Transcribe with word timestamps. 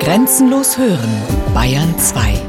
Grenzenlos 0.00 0.78
hören, 0.78 1.22
Bayern 1.52 1.98
2. 1.98 2.40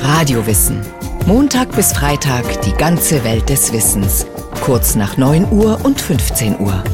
Radiowissen. 0.00 0.80
Montag 1.26 1.74
bis 1.74 1.92
Freitag 1.92 2.62
die 2.62 2.72
ganze 2.74 3.24
Welt 3.24 3.48
des 3.48 3.72
Wissens. 3.72 4.26
Kurz 4.64 4.94
nach 4.94 5.16
9 5.16 5.50
Uhr 5.50 5.84
und 5.84 6.00
15 6.00 6.60
Uhr. 6.60 6.84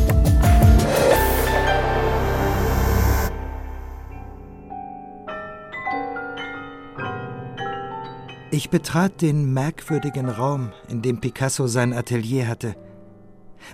Ich 8.50 8.70
betrat 8.70 9.20
den 9.20 9.52
merkwürdigen 9.52 10.30
Raum, 10.30 10.72
in 10.88 11.02
dem 11.02 11.20
Picasso 11.20 11.66
sein 11.66 11.93
Atelier 11.93 12.48
hatte. 12.48 12.75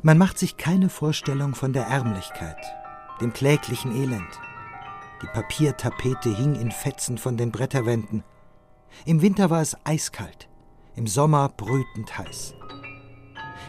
Man 0.02 0.18
macht 0.18 0.38
sich 0.38 0.56
keine 0.56 0.88
Vorstellung 0.88 1.54
von 1.54 1.72
der 1.72 1.84
Ärmlichkeit, 1.84 2.56
dem 3.20 3.32
kläglichen 3.32 3.94
Elend. 3.94 4.40
Die 5.22 5.26
Papiertapete 5.26 6.34
hing 6.34 6.54
in 6.54 6.70
Fetzen 6.70 7.18
von 7.18 7.36
den 7.36 7.52
Bretterwänden. 7.52 8.24
Im 9.04 9.22
Winter 9.22 9.50
war 9.50 9.60
es 9.60 9.76
eiskalt, 9.84 10.48
im 10.96 11.06
Sommer 11.06 11.48
brütend 11.48 12.16
heiß. 12.18 12.54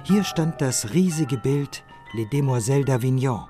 Hier 0.04 0.24
stand 0.24 0.62
das 0.62 0.94
riesige 0.94 1.38
Bild 1.38 1.84
Les 2.14 2.30
Demoiselles 2.30 2.88
d'Avignon, 2.88 3.48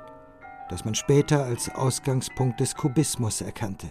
das 0.69 0.83
man 0.83 0.95
später 0.95 1.43
als 1.43 1.73
Ausgangspunkt 1.73 2.59
des 2.59 2.75
Kubismus 2.75 3.41
erkannte. 3.41 3.89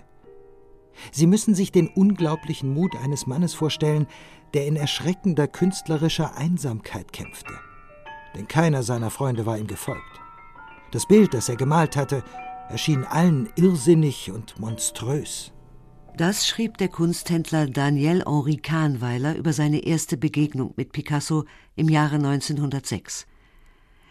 Sie 1.12 1.26
müssen 1.26 1.54
sich 1.54 1.72
den 1.72 1.88
unglaublichen 1.88 2.74
Mut 2.74 2.94
eines 2.96 3.26
Mannes 3.26 3.54
vorstellen, 3.54 4.06
der 4.52 4.66
in 4.66 4.76
erschreckender 4.76 5.46
künstlerischer 5.48 6.36
Einsamkeit 6.36 7.12
kämpfte. 7.12 7.54
Denn 8.34 8.48
keiner 8.48 8.82
seiner 8.82 9.10
Freunde 9.10 9.46
war 9.46 9.56
ihm 9.56 9.66
gefolgt. 9.66 10.19
Das 10.92 11.06
Bild, 11.06 11.34
das 11.34 11.48
er 11.48 11.56
gemalt 11.56 11.94
hatte, 11.96 12.24
erschien 12.68 13.04
allen 13.04 13.48
irrsinnig 13.56 14.30
und 14.30 14.58
monströs. 14.58 15.52
Das 16.16 16.46
schrieb 16.46 16.78
der 16.78 16.88
Kunsthändler 16.88 17.66
Daniel 17.66 18.24
Henri 18.26 18.56
Kahnweiler 18.56 19.36
über 19.36 19.52
seine 19.52 19.84
erste 19.84 20.16
Begegnung 20.16 20.74
mit 20.76 20.92
Picasso 20.92 21.44
im 21.76 21.88
Jahre 21.88 22.16
1906. 22.16 23.26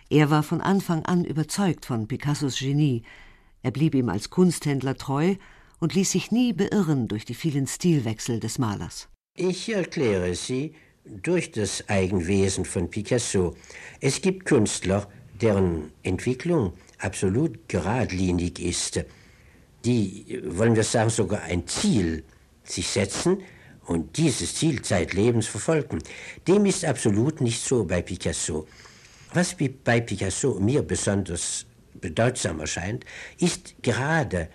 Er 0.09 0.29
war 0.29 0.41
von 0.41 0.61
Anfang 0.61 1.05
an 1.05 1.25
überzeugt 1.25 1.85
von 1.85 2.07
Picassos 2.07 2.59
Genie. 2.59 3.03
Er 3.61 3.71
blieb 3.71 3.93
ihm 3.93 4.09
als 4.09 4.29
Kunsthändler 4.29 4.95
treu 4.95 5.35
und 5.79 5.93
ließ 5.93 6.11
sich 6.11 6.31
nie 6.31 6.53
beirren 6.53 7.07
durch 7.07 7.25
die 7.25 7.35
vielen 7.35 7.67
Stilwechsel 7.67 8.39
des 8.39 8.57
Malers. 8.57 9.09
Ich 9.35 9.69
erkläre 9.69 10.33
sie 10.33 10.73
durch 11.05 11.51
das 11.51 11.89
Eigenwesen 11.89 12.65
von 12.65 12.89
Picasso. 12.89 13.55
Es 13.99 14.21
gibt 14.21 14.45
Künstler, 14.45 15.07
deren 15.41 15.91
Entwicklung 16.03 16.73
absolut 16.97 17.67
geradlinig 17.67 18.59
ist. 18.59 19.03
Die, 19.85 20.41
wollen 20.45 20.75
wir 20.75 20.83
sagen, 20.83 21.09
sogar 21.09 21.43
ein 21.43 21.67
Ziel 21.67 22.23
sich 22.63 22.87
setzen 22.87 23.41
und 23.85 24.17
dieses 24.17 24.55
Ziel 24.55 24.81
zeitlebens 24.81 25.47
verfolgen. 25.47 25.99
Dem 26.47 26.65
ist 26.65 26.85
absolut 26.85 27.41
nicht 27.41 27.63
so 27.63 27.85
bei 27.85 28.01
Picasso. 28.01 28.67
Was 29.33 29.55
bei 29.83 30.01
Picasso 30.01 30.59
mir 30.59 30.81
besonders 30.83 31.65
bedeutsam 31.99 32.59
erscheint, 32.59 33.05
ist 33.39 33.75
gerade 33.81 34.49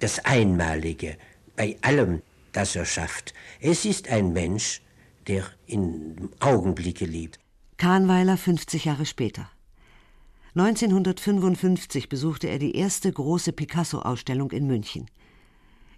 das 0.00 0.24
Einmalige 0.24 1.16
bei 1.56 1.76
allem, 1.82 2.22
das 2.52 2.76
er 2.76 2.84
schafft. 2.84 3.34
Es 3.60 3.84
ist 3.84 4.08
ein 4.08 4.32
Mensch, 4.32 4.80
der 5.26 5.44
in 5.66 6.30
Augenblicke 6.40 7.04
lebt. 7.04 7.38
Kahnweiler 7.76 8.36
50 8.36 8.84
Jahre 8.86 9.06
später. 9.06 9.50
1955 10.60 12.08
besuchte 12.08 12.48
er 12.48 12.58
die 12.58 12.74
erste 12.74 13.12
große 13.12 13.52
Picasso-Ausstellung 13.52 14.50
in 14.50 14.66
München. 14.66 15.06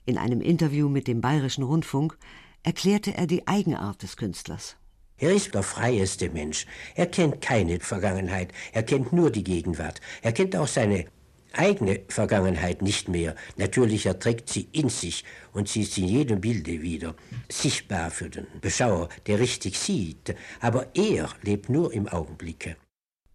In 0.05 0.19
einem 0.19 0.41
Interview 0.41 0.89
mit 0.89 1.09
dem 1.09 1.21
Bayerischen 1.21 1.65
Rundfunk 1.65 2.19
erklärte 2.63 3.15
er 3.17 3.27
die 3.27 3.47
Eigenart 3.49 4.03
des 4.03 4.17
Künstlers. 4.17 4.77
Er 5.17 5.33
ist 5.33 5.55
der 5.55 5.63
freieste 5.63 6.31
Mensch. 6.31 6.67
Er 6.95 7.07
kennt 7.07 7.41
keine 7.41 7.81
Vergangenheit. 7.81 8.53
Er 8.73 8.83
kennt 8.83 9.13
nur 9.13 9.31
die 9.31 9.45
Gegenwart. 9.45 10.01
Er 10.21 10.33
kennt 10.33 10.57
auch 10.57 10.67
seine 10.67 11.07
eigene 11.53 12.01
Vergangenheit 12.09 12.83
nicht 12.83 13.09
mehr. 13.09 13.35
Natürlich 13.57 14.07
erträgt 14.07 14.49
sie 14.49 14.69
in 14.73 14.89
sich 14.89 15.25
und 15.53 15.69
sie 15.69 15.83
ist 15.83 15.97
in 15.99 16.09
jedem 16.09 16.41
Bilde 16.41 16.83
wieder 16.83 17.15
sichtbar 17.51 18.11
für 18.11 18.31
den 18.31 18.47
Beschauer, 18.61 19.09
der 19.27 19.41
richtig 19.41 19.79
sieht. 19.79 20.35
Aber 20.61 20.87
er 20.95 21.29
lebt 21.43 21.69
nur 21.69 21.93
im 21.93 22.09
Augenblicke. 22.09 22.77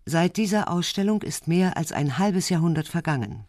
Seit 0.08 0.38
dieser 0.38 0.70
Ausstellung 0.70 1.24
ist 1.24 1.48
mehr 1.48 1.78
als 1.78 1.92
ein 1.92 2.20
halbes 2.20 2.50
Jahrhundert 2.50 2.88
vergangen. 2.88 3.46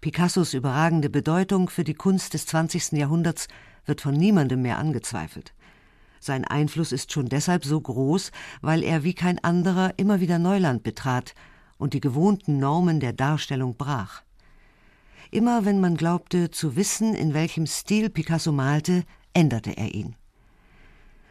Picassos 0.00 0.54
überragende 0.54 1.10
Bedeutung 1.10 1.68
für 1.68 1.84
die 1.84 1.92
Kunst 1.92 2.32
des 2.32 2.46
20. 2.46 2.92
Jahrhunderts 2.92 3.46
wird 3.84 4.00
von 4.00 4.14
niemandem 4.14 4.62
mehr 4.62 4.78
angezweifelt. 4.78 5.52
Sein 6.18 6.46
Einfluss 6.46 6.92
ist 6.92 7.12
schon 7.12 7.28
deshalb 7.28 7.66
so 7.66 7.78
groß, 7.78 8.30
weil 8.62 8.84
er 8.84 9.04
wie 9.04 9.12
kein 9.12 9.38
anderer 9.44 9.92
immer 9.98 10.20
wieder 10.20 10.38
Neuland 10.38 10.82
betrat 10.82 11.34
und 11.76 11.92
die 11.92 12.00
gewohnten 12.00 12.58
Normen 12.58 12.98
der 12.98 13.12
Darstellung 13.12 13.76
brach. 13.76 14.22
Immer 15.30 15.66
wenn 15.66 15.78
man 15.78 15.98
glaubte 15.98 16.50
zu 16.50 16.74
wissen, 16.74 17.14
in 17.14 17.34
welchem 17.34 17.66
Stil 17.66 18.08
Picasso 18.08 18.50
malte, 18.50 19.04
änderte 19.34 19.76
er 19.76 19.94
ihn. 19.94 20.16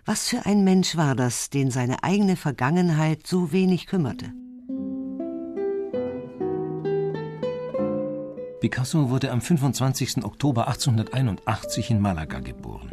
Was 0.06 0.28
für 0.28 0.46
ein 0.46 0.64
Mensch 0.64 0.98
war 0.98 1.16
das, 1.16 1.50
den 1.50 1.72
seine 1.72 2.04
eigene 2.04 2.36
Vergangenheit 2.36 3.26
so 3.26 3.52
wenig 3.52 3.88
kümmerte? 3.88 4.32
Picasso 8.62 9.10
wurde 9.10 9.32
am 9.32 9.42
25. 9.42 10.24
Oktober 10.24 10.68
1881 10.68 11.90
in 11.90 12.00
Malaga 12.00 12.40
geboren. 12.42 12.92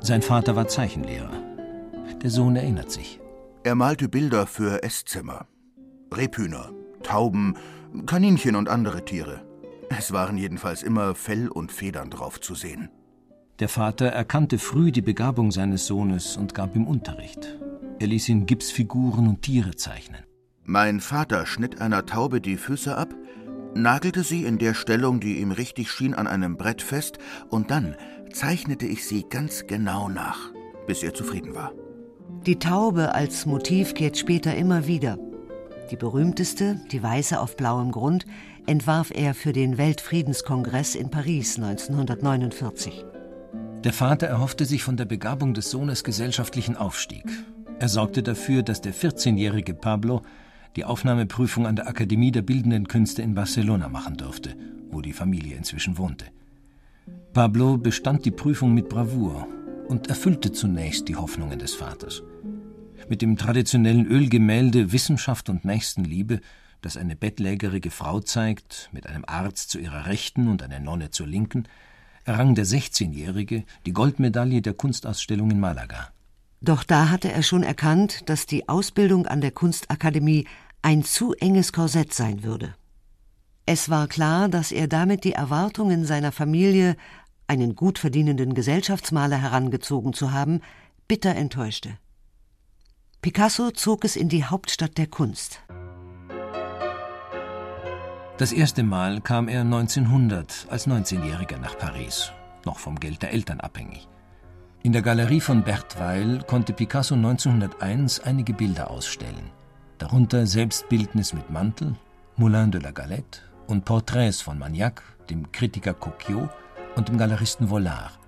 Sein 0.00 0.22
Vater 0.22 0.54
war 0.54 0.68
Zeichenlehrer. 0.68 1.42
Der 2.22 2.30
Sohn 2.30 2.54
erinnert 2.54 2.92
sich. 2.92 3.18
Er 3.64 3.74
malte 3.74 4.08
Bilder 4.08 4.46
für 4.46 4.84
Esszimmer. 4.84 5.48
Rebhühner, 6.14 6.70
Tauben, 7.02 7.56
Kaninchen 8.06 8.54
und 8.54 8.68
andere 8.68 9.04
Tiere. 9.04 9.42
Es 9.88 10.12
waren 10.12 10.38
jedenfalls 10.38 10.84
immer 10.84 11.16
Fell 11.16 11.48
und 11.48 11.72
Federn 11.72 12.08
drauf 12.08 12.40
zu 12.40 12.54
sehen. 12.54 12.88
Der 13.58 13.68
Vater 13.68 14.06
erkannte 14.06 14.60
früh 14.60 14.92
die 14.92 15.02
Begabung 15.02 15.50
seines 15.50 15.84
Sohnes 15.84 16.36
und 16.36 16.54
gab 16.54 16.76
ihm 16.76 16.86
Unterricht. 16.86 17.58
Er 17.98 18.06
ließ 18.06 18.28
ihn 18.28 18.46
Gipsfiguren 18.46 19.26
und 19.26 19.42
Tiere 19.42 19.74
zeichnen. 19.74 20.22
Mein 20.62 21.00
Vater 21.00 21.44
schnitt 21.44 21.80
einer 21.80 22.06
Taube 22.06 22.40
die 22.40 22.56
Füße 22.56 22.96
ab, 22.96 23.12
nagelte 23.74 24.22
sie 24.22 24.44
in 24.44 24.58
der 24.58 24.74
Stellung, 24.74 25.20
die 25.20 25.40
ihm 25.40 25.52
richtig 25.52 25.90
schien, 25.90 26.14
an 26.14 26.26
einem 26.26 26.56
Brett 26.56 26.82
fest, 26.82 27.18
und 27.48 27.70
dann 27.70 27.96
zeichnete 28.32 28.86
ich 28.86 29.06
sie 29.06 29.24
ganz 29.28 29.66
genau 29.66 30.08
nach, 30.08 30.50
bis 30.86 31.02
er 31.02 31.14
zufrieden 31.14 31.54
war. 31.54 31.72
Die 32.46 32.58
Taube 32.58 33.14
als 33.14 33.46
Motiv 33.46 33.94
kehrt 33.94 34.16
später 34.16 34.54
immer 34.54 34.86
wieder, 34.86 35.18
die 35.92 35.96
berühmteste, 35.96 36.80
die 36.90 37.02
weiße 37.02 37.38
auf 37.38 37.54
blauem 37.54 37.92
Grund, 37.92 38.24
entwarf 38.66 39.10
er 39.14 39.34
für 39.34 39.52
den 39.52 39.76
Weltfriedenskongress 39.76 40.94
in 40.94 41.10
Paris 41.10 41.56
1949. 41.56 43.04
Der 43.84 43.92
Vater 43.92 44.26
erhoffte 44.26 44.64
sich 44.64 44.82
von 44.82 44.96
der 44.96 45.04
Begabung 45.04 45.52
des 45.52 45.70
Sohnes 45.70 46.02
gesellschaftlichen 46.02 46.76
Aufstieg. 46.76 47.24
Er 47.78 47.88
sorgte 47.88 48.22
dafür, 48.22 48.62
dass 48.62 48.80
der 48.80 48.94
14-jährige 48.94 49.74
Pablo 49.74 50.22
die 50.76 50.84
Aufnahmeprüfung 50.84 51.66
an 51.66 51.76
der 51.76 51.88
Akademie 51.88 52.30
der 52.30 52.42
Bildenden 52.42 52.88
Künste 52.88 53.22
in 53.22 53.34
Barcelona 53.34 53.88
machen 53.88 54.16
durfte, 54.16 54.56
wo 54.90 55.00
die 55.00 55.12
Familie 55.12 55.56
inzwischen 55.56 55.98
wohnte. 55.98 56.26
Pablo 57.32 57.78
bestand 57.78 58.24
die 58.24 58.30
Prüfung 58.30 58.74
mit 58.74 58.88
Bravour 58.88 59.46
und 59.88 60.08
erfüllte 60.08 60.52
zunächst 60.52 61.08
die 61.08 61.16
Hoffnungen 61.16 61.58
des 61.58 61.74
Vaters 61.74 62.22
mit 63.08 63.22
dem 63.22 63.36
traditionellen 63.36 64.06
Ölgemälde 64.06 64.92
Wissenschaft 64.92 65.48
und 65.48 65.64
Nächstenliebe, 65.64 66.40
das 66.80 66.96
eine 66.96 67.16
bettlägerige 67.16 67.90
Frau 67.90 68.20
zeigt, 68.20 68.88
mit 68.92 69.06
einem 69.06 69.24
Arzt 69.26 69.70
zu 69.70 69.78
ihrer 69.78 70.06
Rechten 70.06 70.48
und 70.48 70.62
einer 70.62 70.80
Nonne 70.80 71.10
zur 71.10 71.26
Linken, 71.26 71.68
errang 72.24 72.54
der 72.54 72.66
16-Jährige 72.66 73.64
die 73.86 73.92
Goldmedaille 73.92 74.62
der 74.62 74.74
Kunstausstellung 74.74 75.50
in 75.50 75.60
Malaga. 75.60 76.12
Doch 76.62 76.84
da 76.84 77.10
hatte 77.10 77.32
er 77.32 77.42
schon 77.42 77.64
erkannt, 77.64 78.28
dass 78.28 78.46
die 78.46 78.68
Ausbildung 78.68 79.26
an 79.26 79.40
der 79.40 79.50
Kunstakademie 79.50 80.46
ein 80.80 81.02
zu 81.02 81.34
enges 81.34 81.72
Korsett 81.72 82.14
sein 82.14 82.44
würde. 82.44 82.74
Es 83.66 83.90
war 83.90 84.06
klar, 84.06 84.48
dass 84.48 84.70
er 84.70 84.86
damit 84.86 85.24
die 85.24 85.32
Erwartungen 85.32 86.04
seiner 86.04 86.30
Familie, 86.30 86.96
einen 87.48 87.74
gut 87.74 87.98
verdienenden 87.98 88.54
Gesellschaftsmaler 88.54 89.36
herangezogen 89.36 90.12
zu 90.12 90.32
haben, 90.32 90.60
bitter 91.08 91.34
enttäuschte. 91.34 91.98
Picasso 93.20 93.72
zog 93.72 94.04
es 94.04 94.14
in 94.14 94.28
die 94.28 94.44
Hauptstadt 94.44 94.98
der 94.98 95.08
Kunst. 95.08 95.60
Das 98.38 98.52
erste 98.52 98.84
Mal 98.84 99.20
kam 99.20 99.48
er 99.48 99.62
1900 99.62 100.66
als 100.70 100.86
19-Jähriger 100.86 101.58
nach 101.58 101.76
Paris, 101.76 102.32
noch 102.64 102.78
vom 102.78 102.98
Geld 102.98 103.22
der 103.22 103.32
Eltern 103.32 103.60
abhängig. 103.60 104.08
In 104.84 104.92
der 104.92 105.02
Galerie 105.02 105.40
von 105.40 105.62
Bert 105.62 105.96
Weil 106.00 106.42
konnte 106.48 106.72
Picasso 106.72 107.14
1901 107.14 108.18
einige 108.18 108.52
Bilder 108.52 108.90
ausstellen, 108.90 109.52
darunter 109.98 110.44
Selbstbildnis 110.44 111.32
mit 111.32 111.48
Mantel, 111.50 111.94
Moulin 112.34 112.72
de 112.72 112.80
la 112.80 112.90
Galette 112.90 113.42
und 113.68 113.84
Porträts 113.84 114.40
von 114.40 114.58
Magnac, 114.58 115.04
dem 115.30 115.52
Kritiker 115.52 115.94
Coquillot 115.94 116.50
und 116.96 117.08
dem 117.08 117.16
Galeristen 117.16 117.68
Vollard. 117.68 118.18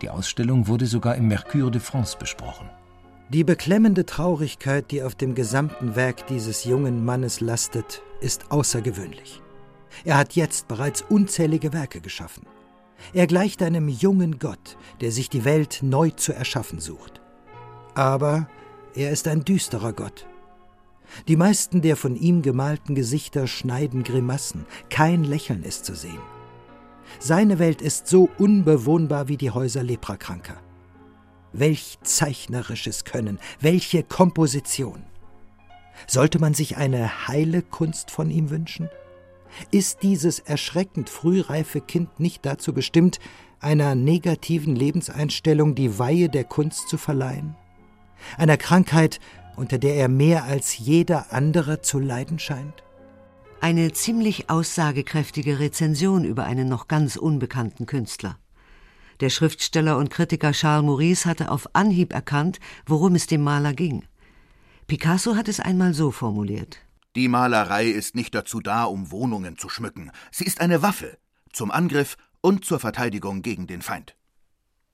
Die 0.00 0.08
Ausstellung 0.08 0.68
wurde 0.68 0.86
sogar 0.86 1.16
im 1.16 1.28
Mercure 1.28 1.70
de 1.70 1.82
France 1.82 2.16
besprochen. 2.18 2.70
Die 3.28 3.44
beklemmende 3.44 4.06
Traurigkeit, 4.06 4.90
die 4.90 5.02
auf 5.02 5.16
dem 5.16 5.34
gesamten 5.34 5.96
Werk 5.96 6.26
dieses 6.28 6.64
jungen 6.64 7.04
Mannes 7.04 7.42
lastet, 7.42 8.00
ist 8.22 8.50
außergewöhnlich. 8.50 9.42
Er 10.06 10.16
hat 10.16 10.32
jetzt 10.32 10.66
bereits 10.66 11.02
unzählige 11.02 11.74
Werke 11.74 12.00
geschaffen. 12.00 12.46
Er 13.12 13.26
gleicht 13.26 13.62
einem 13.62 13.88
jungen 13.88 14.38
Gott, 14.38 14.76
der 15.00 15.12
sich 15.12 15.28
die 15.28 15.44
Welt 15.44 15.80
neu 15.82 16.10
zu 16.10 16.32
erschaffen 16.34 16.80
sucht. 16.80 17.20
Aber 17.94 18.48
er 18.94 19.10
ist 19.10 19.28
ein 19.28 19.44
düsterer 19.44 19.92
Gott. 19.92 20.26
Die 21.26 21.36
meisten 21.36 21.80
der 21.80 21.96
von 21.96 22.16
ihm 22.16 22.42
gemalten 22.42 22.94
Gesichter 22.94 23.46
schneiden 23.46 24.02
Grimassen, 24.02 24.66
kein 24.90 25.24
Lächeln 25.24 25.62
ist 25.62 25.84
zu 25.84 25.94
sehen. 25.94 26.20
Seine 27.18 27.58
Welt 27.58 27.80
ist 27.80 28.06
so 28.06 28.28
unbewohnbar 28.38 29.28
wie 29.28 29.36
die 29.36 29.50
Häuser 29.50 29.82
Leprakranker. 29.82 30.60
Welch 31.52 31.98
zeichnerisches 32.02 33.04
Können, 33.04 33.38
welche 33.60 34.02
Komposition. 34.02 35.02
Sollte 36.06 36.38
man 36.38 36.54
sich 36.54 36.76
eine 36.76 37.26
heile 37.26 37.62
Kunst 37.62 38.10
von 38.10 38.30
ihm 38.30 38.50
wünschen? 38.50 38.90
Ist 39.70 40.02
dieses 40.02 40.38
erschreckend 40.38 41.10
frühreife 41.10 41.80
Kind 41.80 42.20
nicht 42.20 42.44
dazu 42.46 42.72
bestimmt, 42.72 43.18
einer 43.60 43.94
negativen 43.94 44.76
Lebenseinstellung 44.76 45.74
die 45.74 45.98
Weihe 45.98 46.28
der 46.28 46.44
Kunst 46.44 46.88
zu 46.88 46.96
verleihen? 46.96 47.56
Einer 48.36 48.56
Krankheit, 48.56 49.20
unter 49.56 49.78
der 49.78 49.96
er 49.96 50.08
mehr 50.08 50.44
als 50.44 50.78
jeder 50.78 51.32
andere 51.32 51.80
zu 51.82 51.98
leiden 51.98 52.38
scheint? 52.38 52.82
Eine 53.60 53.92
ziemlich 53.92 54.50
aussagekräftige 54.50 55.58
Rezension 55.58 56.24
über 56.24 56.44
einen 56.44 56.68
noch 56.68 56.86
ganz 56.86 57.16
unbekannten 57.16 57.86
Künstler. 57.86 58.38
Der 59.20 59.30
Schriftsteller 59.30 59.98
und 59.98 60.10
Kritiker 60.10 60.52
Charles 60.52 60.86
Maurice 60.86 61.28
hatte 61.28 61.50
auf 61.50 61.74
Anhieb 61.74 62.12
erkannt, 62.12 62.60
worum 62.86 63.16
es 63.16 63.26
dem 63.26 63.42
Maler 63.42 63.72
ging. 63.72 64.04
Picasso 64.86 65.34
hat 65.34 65.48
es 65.48 65.58
einmal 65.58 65.92
so 65.92 66.12
formuliert. 66.12 66.78
Die 67.16 67.28
Malerei 67.28 67.86
ist 67.86 68.14
nicht 68.14 68.34
dazu 68.34 68.60
da, 68.60 68.84
um 68.84 69.10
Wohnungen 69.10 69.56
zu 69.56 69.68
schmücken. 69.68 70.10
Sie 70.30 70.44
ist 70.44 70.60
eine 70.60 70.82
Waffe 70.82 71.18
zum 71.52 71.70
Angriff 71.70 72.16
und 72.40 72.64
zur 72.64 72.78
Verteidigung 72.78 73.42
gegen 73.42 73.66
den 73.66 73.82
Feind. 73.82 74.14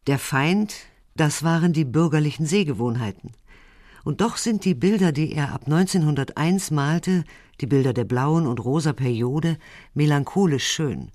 Der 0.06 0.18
Feind, 0.18 0.74
das 1.16 1.42
waren 1.42 1.72
die 1.72 1.84
bürgerlichen 1.84 2.46
Sehgewohnheiten. 2.46 3.32
Und 4.04 4.20
doch 4.20 4.36
sind 4.36 4.64
die 4.64 4.74
Bilder, 4.74 5.12
die 5.12 5.32
er 5.32 5.52
ab 5.52 5.62
1901 5.64 6.70
malte, 6.70 7.24
die 7.60 7.66
Bilder 7.66 7.92
der 7.92 8.04
blauen 8.04 8.46
und 8.46 8.62
rosa 8.62 8.92
Periode, 8.92 9.58
melancholisch 9.94 10.66
schön. 10.66 11.10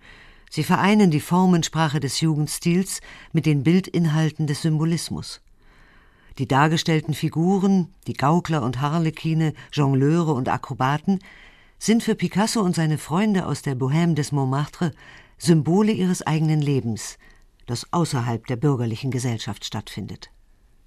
Sie 0.50 0.64
vereinen 0.64 1.12
die 1.12 1.20
Formensprache 1.20 2.00
des 2.00 2.22
Jugendstils 2.22 3.02
mit 3.32 3.46
den 3.46 3.64
Bildinhalten 3.64 4.48
des 4.48 4.64
Symbolismus. 4.64 5.42
Die 6.40 6.48
dargestellten 6.48 7.14
Figuren, 7.14 7.90
die 8.08 8.14
Gaukler 8.14 8.64
und 8.64 8.80
Harlekine, 8.80 9.54
Jongleure 9.74 10.34
und 10.34 10.48
Akrobaten, 10.48 11.20
sind 11.78 12.02
für 12.02 12.16
Picasso 12.16 12.62
und 12.62 12.76
seine 12.76 12.98
Freunde 12.98 13.46
aus 13.46 13.62
der 13.62 13.76
Bohème 13.76 14.16
des 14.16 14.32
Montmartre 14.32 14.94
Symbole 15.38 15.92
ihres 15.92 16.26
eigenen 16.26 16.62
Lebens, 16.62 17.18
das 17.66 17.92
außerhalb 17.92 18.48
der 18.48 18.56
bürgerlichen 18.56 19.12
Gesellschaft 19.12 19.66
stattfindet. 19.66 20.32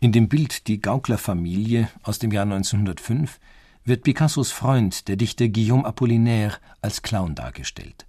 In 0.01 0.13
dem 0.13 0.31
Bild 0.31 0.69
Die 0.69 0.81
Gauklerfamilie 0.81 1.89
aus 2.03 2.19
dem 2.19 2.33
Jahr 2.33 2.45
1905 2.45 3.39
wird 3.85 4.05
Picassos 4.05 4.53
Freund, 4.53 5.07
der 5.07 5.17
Dichter 5.17 5.49
Guillaume 5.49 5.85
Apollinaire, 5.85 6.57
als 6.81 7.03
Clown 7.03 7.35
dargestellt. 7.35 8.07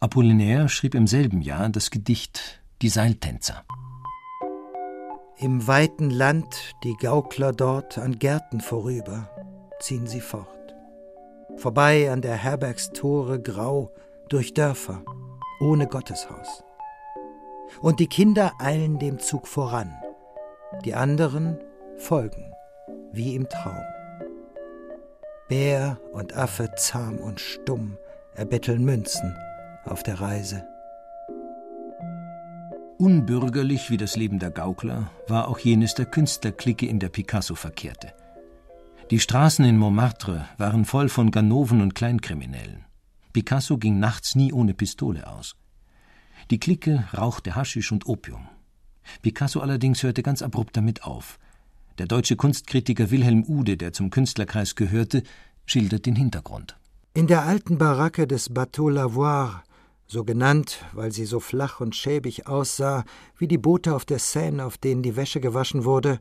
Apollinaire 0.00 0.68
schrieb 0.68 0.94
im 0.94 1.06
selben 1.06 1.40
Jahr 1.40 1.70
das 1.70 1.90
Gedicht 1.90 2.62
Die 2.82 2.90
Seiltänzer. 2.90 3.64
Im 5.38 5.66
weiten 5.66 6.10
Land 6.10 6.74
die 6.84 6.94
Gaukler 7.00 7.52
dort 7.52 7.98
an 7.98 8.18
Gärten 8.18 8.60
vorüber 8.60 9.28
ziehen 9.80 10.06
sie 10.06 10.20
fort. 10.20 10.48
Vorbei 11.56 12.10
an 12.10 12.22
der 12.22 12.36
Herbergstore 12.36 13.40
grau 13.40 13.90
durch 14.28 14.54
Dörfer 14.54 15.02
ohne 15.60 15.86
Gotteshaus. 15.86 16.64
Und 17.80 18.00
die 18.00 18.06
Kinder 18.06 18.52
eilen 18.58 18.98
dem 18.98 19.18
Zug 19.18 19.46
voran 19.46 19.92
die 20.84 20.94
anderen 20.94 21.58
folgen, 21.96 22.52
wie 23.12 23.34
im 23.34 23.48
Traum. 23.48 23.82
Bär 25.48 25.98
und 26.12 26.34
Affe 26.36 26.70
zahm 26.76 27.18
und 27.18 27.40
stumm 27.40 27.98
erbetteln 28.34 28.84
Münzen 28.84 29.36
auf 29.84 30.02
der 30.02 30.20
Reise. 30.20 30.64
Unbürgerlich 33.02 33.90
wie 33.90 33.96
das 33.96 34.14
Leben 34.14 34.38
der 34.38 34.52
Gaukler 34.52 35.10
war 35.26 35.48
auch 35.48 35.58
jenes 35.58 35.96
der 35.96 36.06
Künstlerklicke, 36.06 36.86
in 36.86 37.00
der 37.00 37.08
Picasso 37.08 37.56
verkehrte. 37.56 38.12
Die 39.10 39.18
Straßen 39.18 39.64
in 39.64 39.76
Montmartre 39.76 40.46
waren 40.56 40.84
voll 40.84 41.08
von 41.08 41.32
Ganoven 41.32 41.80
und 41.80 41.96
Kleinkriminellen. 41.96 42.84
Picasso 43.32 43.76
ging 43.76 43.98
nachts 43.98 44.36
nie 44.36 44.52
ohne 44.52 44.72
Pistole 44.72 45.26
aus. 45.26 45.56
Die 46.52 46.60
Clique 46.60 47.02
rauchte 47.12 47.56
Haschisch 47.56 47.90
und 47.90 48.06
Opium. 48.06 48.48
Picasso 49.20 49.58
allerdings 49.58 50.04
hörte 50.04 50.22
ganz 50.22 50.40
abrupt 50.40 50.76
damit 50.76 51.02
auf. 51.02 51.40
Der 51.98 52.06
deutsche 52.06 52.36
Kunstkritiker 52.36 53.10
Wilhelm 53.10 53.42
Ude, 53.42 53.76
der 53.76 53.92
zum 53.92 54.10
Künstlerkreis 54.10 54.76
gehörte, 54.76 55.24
schildert 55.66 56.06
den 56.06 56.14
Hintergrund. 56.14 56.76
In 57.14 57.26
der 57.26 57.42
alten 57.42 57.78
Baracke 57.78 58.28
des 58.28 58.54
Bateau 58.54 58.88
Lavoir, 58.88 59.64
so 60.12 60.24
genannt, 60.24 60.84
weil 60.92 61.10
sie 61.10 61.24
so 61.24 61.40
flach 61.40 61.80
und 61.80 61.96
schäbig 61.96 62.46
aussah, 62.46 63.04
wie 63.36 63.48
die 63.48 63.58
Boote 63.58 63.94
auf 63.94 64.04
der 64.04 64.20
Seine, 64.20 64.64
auf 64.64 64.78
denen 64.78 65.02
die 65.02 65.16
Wäsche 65.16 65.40
gewaschen 65.40 65.84
wurde, 65.84 66.20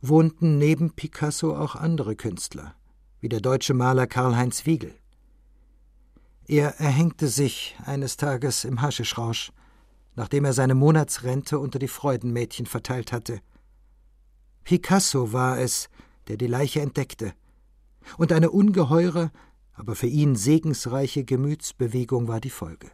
wohnten 0.00 0.58
neben 0.58 0.92
Picasso 0.92 1.56
auch 1.56 1.74
andere 1.74 2.14
Künstler, 2.14 2.74
wie 3.20 3.28
der 3.28 3.40
deutsche 3.40 3.74
Maler 3.74 4.06
Karl-Heinz 4.06 4.66
Wiegel. 4.66 4.94
Er 6.46 6.78
erhängte 6.78 7.26
sich 7.26 7.76
eines 7.84 8.16
Tages 8.16 8.64
im 8.64 8.82
Haschischrausch 8.82 9.50
nachdem 10.16 10.44
er 10.44 10.52
seine 10.52 10.74
Monatsrente 10.74 11.58
unter 11.58 11.78
die 11.78 11.88
Freudenmädchen 11.88 12.66
verteilt 12.66 13.12
hatte. 13.12 13.40
Picasso 14.62 15.32
war 15.32 15.58
es, 15.58 15.88
der 16.28 16.36
die 16.36 16.46
Leiche 16.46 16.80
entdeckte, 16.80 17.34
und 18.18 18.32
eine 18.32 18.50
ungeheure, 18.50 19.30
aber 19.72 19.94
für 19.94 20.06
ihn 20.06 20.36
segensreiche 20.36 21.24
Gemütsbewegung 21.24 22.28
war 22.28 22.40
die 22.40 22.50
Folge. 22.50 22.90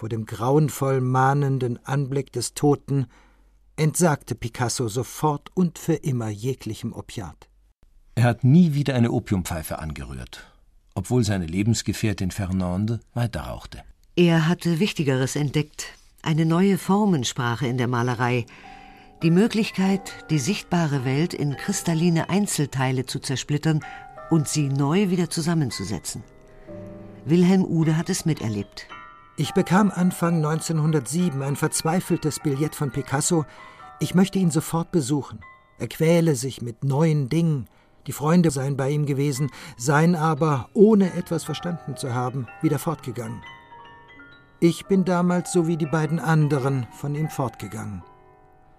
Vor 0.00 0.08
dem 0.08 0.24
grauenvoll 0.24 1.02
mahnenden 1.02 1.78
Anblick 1.84 2.32
des 2.32 2.54
Toten 2.54 3.04
entsagte 3.76 4.34
Picasso 4.34 4.88
sofort 4.88 5.50
und 5.54 5.78
für 5.78 5.92
immer 5.92 6.30
jeglichem 6.30 6.94
Opiat. 6.94 7.50
Er 8.14 8.24
hat 8.24 8.42
nie 8.42 8.72
wieder 8.72 8.94
eine 8.94 9.12
Opiumpfeife 9.12 9.78
angerührt, 9.78 10.50
obwohl 10.94 11.22
seine 11.22 11.44
Lebensgefährtin 11.44 12.30
Fernande 12.30 13.00
weiter 13.12 13.42
rauchte. 13.42 13.82
Er 14.16 14.48
hatte 14.48 14.80
Wichtigeres 14.80 15.36
entdeckt, 15.36 15.88
eine 16.22 16.46
neue 16.46 16.78
Formensprache 16.78 17.66
in 17.66 17.76
der 17.76 17.86
Malerei, 17.86 18.46
die 19.22 19.30
Möglichkeit, 19.30 20.14
die 20.30 20.38
sichtbare 20.38 21.04
Welt 21.04 21.34
in 21.34 21.58
kristalline 21.58 22.30
Einzelteile 22.30 23.04
zu 23.04 23.18
zersplittern 23.18 23.84
und 24.30 24.48
sie 24.48 24.70
neu 24.70 25.10
wieder 25.10 25.28
zusammenzusetzen. 25.28 26.24
Wilhelm 27.26 27.66
Ude 27.66 27.98
hat 27.98 28.08
es 28.08 28.24
miterlebt. 28.24 28.86
Ich 29.40 29.54
bekam 29.54 29.90
Anfang 29.90 30.44
1907 30.44 31.40
ein 31.40 31.56
verzweifeltes 31.56 32.40
Billett 32.40 32.74
von 32.74 32.90
Picasso. 32.90 33.46
Ich 33.98 34.14
möchte 34.14 34.38
ihn 34.38 34.50
sofort 34.50 34.92
besuchen. 34.92 35.40
Er 35.78 35.88
quäle 35.88 36.34
sich 36.34 36.60
mit 36.60 36.84
neuen 36.84 37.30
Dingen. 37.30 37.66
Die 38.06 38.12
Freunde 38.12 38.50
seien 38.50 38.76
bei 38.76 38.90
ihm 38.90 39.06
gewesen, 39.06 39.50
seien 39.78 40.14
aber, 40.14 40.68
ohne 40.74 41.14
etwas 41.14 41.44
verstanden 41.44 41.96
zu 41.96 42.12
haben, 42.12 42.48
wieder 42.60 42.78
fortgegangen. 42.78 43.40
Ich 44.60 44.84
bin 44.84 45.06
damals 45.06 45.54
so 45.54 45.66
wie 45.66 45.78
die 45.78 45.86
beiden 45.86 46.18
anderen 46.18 46.86
von 46.92 47.14
ihm 47.14 47.30
fortgegangen. 47.30 48.02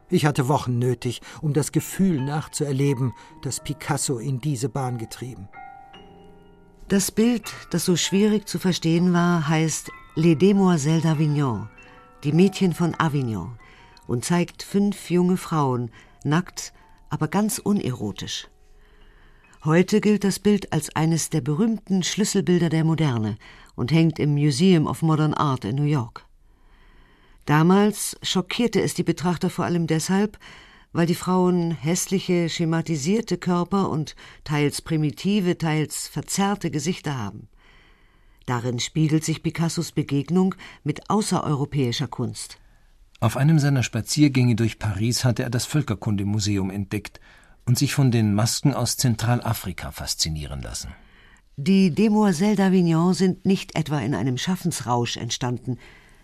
Ich 0.10 0.28
hatte 0.28 0.48
Wochen 0.48 0.78
nötig, 0.78 1.22
um 1.42 1.54
das 1.54 1.72
Gefühl 1.72 2.22
nachzuerleben, 2.22 3.14
das 3.42 3.62
Picasso 3.62 4.20
in 4.20 4.40
diese 4.42 4.70
Bahn 4.70 5.00
getrieben. 5.00 5.50
Das 6.92 7.10
Bild, 7.10 7.54
das 7.70 7.86
so 7.86 7.96
schwierig 7.96 8.50
zu 8.50 8.60
verstehen 8.60 9.14
war, 9.14 9.48
heißt 9.48 9.90
Les 10.16 10.38
Demoiselles 10.38 11.06
d'Avignon, 11.06 11.70
die 12.26 12.34
Mädchen 12.34 12.74
von 12.74 12.94
Avignon, 13.00 13.58
und 14.08 14.26
zeigt 14.26 14.62
fünf 14.62 15.10
junge 15.10 15.38
Frauen, 15.38 15.90
nackt, 16.26 16.74
aber 17.10 17.30
ganz 17.30 17.60
unerotisch. 17.60 18.50
Heute 19.64 20.02
gilt 20.02 20.26
das 20.26 20.40
Bild 20.40 20.74
als 20.74 20.94
eines 20.94 21.30
der 21.30 21.40
berühmten 21.40 22.04
Schlüsselbilder 22.04 22.68
der 22.68 22.84
Moderne 22.84 23.38
und 23.76 23.94
hängt 23.94 24.20
im 24.20 24.34
Museum 24.34 24.86
of 24.86 25.02
Modern 25.02 25.34
Art 25.34 25.64
in 25.64 25.78
New 25.78 25.84
York. 25.84 26.26
Damals 27.46 28.18
schockierte 28.22 28.82
es 28.82 28.96
die 28.96 29.04
Betrachter 29.04 29.50
vor 29.50 29.64
allem 29.64 29.88
deshalb, 29.88 30.38
weil 30.94 31.06
die 31.06 31.16
Frauen 31.16 31.72
hässliche, 31.72 32.50
schematisierte 32.50 33.38
Körper 33.38 33.90
und 33.90 34.16
teils 34.44 34.82
primitive, 34.82 35.58
teils 35.58 36.08
verzerrte 36.08 36.72
Gesichter 36.72 37.18
haben. 37.18 37.48
Darin 38.46 38.80
spiegelt 38.80 39.24
sich 39.24 39.44
Picassos 39.44 39.92
Begegnung 39.92 40.56
mit 40.84 41.10
außereuropäischer 41.10 42.08
Kunst. 42.08 42.58
Auf 43.20 43.38
einem 43.38 43.60
seiner 43.60 43.84
Spaziergänge 43.84 44.56
durch 44.56 44.80
Paris 44.80 45.24
hatte 45.24 45.44
er 45.44 45.50
das 45.50 45.66
Völkerkundemuseum 45.66 46.72
entdeckt 46.72 47.20
und 47.66 47.78
sich 47.78 47.94
von 47.94 48.12
den 48.12 48.34
Masken 48.34 48.74
aus 48.74 48.98
Zentralafrika 48.98 49.92
faszinieren 49.92 50.62
lassen. 50.62 50.90
Die 51.56 51.92
Demoiselles 51.92 52.58
d'Avignon 52.58 53.14
sind 53.14 53.46
nicht 53.46 53.76
etwa 53.76 54.00
in 54.00 54.16
einem 54.16 54.38
Schaffensrausch 54.38 55.18
entstanden. 55.18 55.78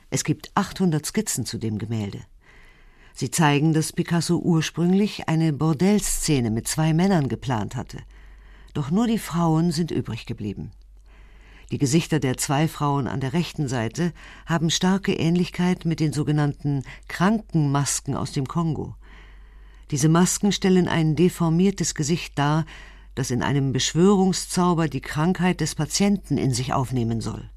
Es 0.10 0.24
gibt 0.24 0.50
800 0.56 1.06
Skizzen 1.06 1.46
zu 1.46 1.60
dem 1.60 1.78
Gemälde. 1.78 2.22
Sie 3.20 3.32
zeigen, 3.32 3.74
dass 3.74 3.94
Picasso 3.94 4.38
ursprünglich 4.38 5.28
eine 5.28 5.52
Bordellszene 5.52 6.52
mit 6.52 6.68
zwei 6.68 6.94
Männern 6.94 7.30
geplant 7.30 7.76
hatte. 7.76 7.98
Doch 8.76 8.92
nur 8.92 9.08
die 9.08 9.18
Frauen 9.18 9.72
sind 9.72 9.90
übrig 9.90 10.28
geblieben. 10.28 10.70
Die 11.72 11.80
Gesichter 11.80 12.20
der 12.20 12.38
zwei 12.38 12.68
Frauen 12.68 13.08
an 13.08 13.20
der 13.20 13.34
rechten 13.34 13.68
Seite 13.68 14.14
haben 14.46 14.70
starke 14.70 15.14
Ähnlichkeit 15.14 15.84
mit 15.84 16.00
den 16.00 16.14
sogenannten 16.14 16.84
Krankenmasken 17.08 18.16
aus 18.16 18.34
dem 18.34 18.48
Kongo. 18.48 18.94
Diese 19.90 20.10
Masken 20.10 20.52
stellen 20.52 20.88
ein 20.88 21.16
deformiertes 21.16 21.96
Gesicht 21.96 22.38
dar, 22.38 22.68
das 23.16 23.32
in 23.32 23.42
einem 23.42 23.74
Beschwörungszauber 23.74 24.88
die 24.88 25.02
Krankheit 25.02 25.60
des 25.62 25.74
Patienten 25.74 26.38
in 26.38 26.54
sich 26.54 26.72
aufnehmen 26.72 27.22
soll. 27.22 27.50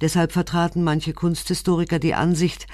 Deshalb 0.00 0.30
vertraten 0.30 0.84
manche 0.84 1.12
Kunsthistoriker 1.12 1.98
die 1.98 2.14
Ansicht, 2.14 2.68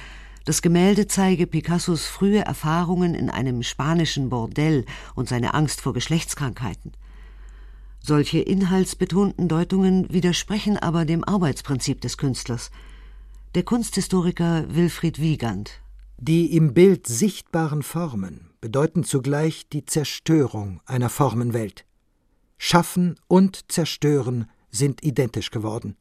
das 0.44 0.62
Gemälde 0.62 1.06
zeige 1.06 1.46
Picassos 1.46 2.06
frühe 2.06 2.44
Erfahrungen 2.44 3.14
in 3.14 3.30
einem 3.30 3.62
spanischen 3.62 4.28
Bordell 4.28 4.84
und 5.14 5.28
seine 5.28 5.54
Angst 5.54 5.80
vor 5.80 5.92
Geschlechtskrankheiten. 5.92 6.92
Solche 8.00 8.40
inhaltsbetonten 8.40 9.48
Deutungen 9.48 10.12
widersprechen 10.12 10.76
aber 10.76 11.04
dem 11.04 11.24
Arbeitsprinzip 11.24 12.00
des 12.00 12.18
Künstlers. 12.18 12.70
Der 13.54 13.62
Kunsthistoriker 13.62 14.66
Wilfried 14.68 15.18
Wiegand 15.20 15.80
die 16.18 16.56
im 16.56 16.74
Bild 16.74 17.06
sichtbaren 17.06 17.82
Formen 17.82 18.50
bedeuten 18.60 19.04
zugleich 19.04 19.68
die 19.68 19.84
Zerstörung 19.84 20.80
einer 20.86 21.10
Formenwelt. 21.10 21.84
Schaffen 22.56 23.16
und 23.26 23.70
Zerstören 23.70 24.48
sind 24.70 25.02
identisch 25.02 25.50
geworden. 25.50 25.96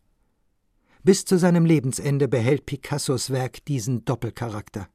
Bis 1.06 1.26
zu 1.26 1.38
seinem 1.38 1.66
Lebensende 1.66 2.30
behält 2.30 2.66
Picassos 2.66 3.30
Werk 3.30 3.66
diesen 3.66 4.06
Doppelcharakter. 4.06 4.88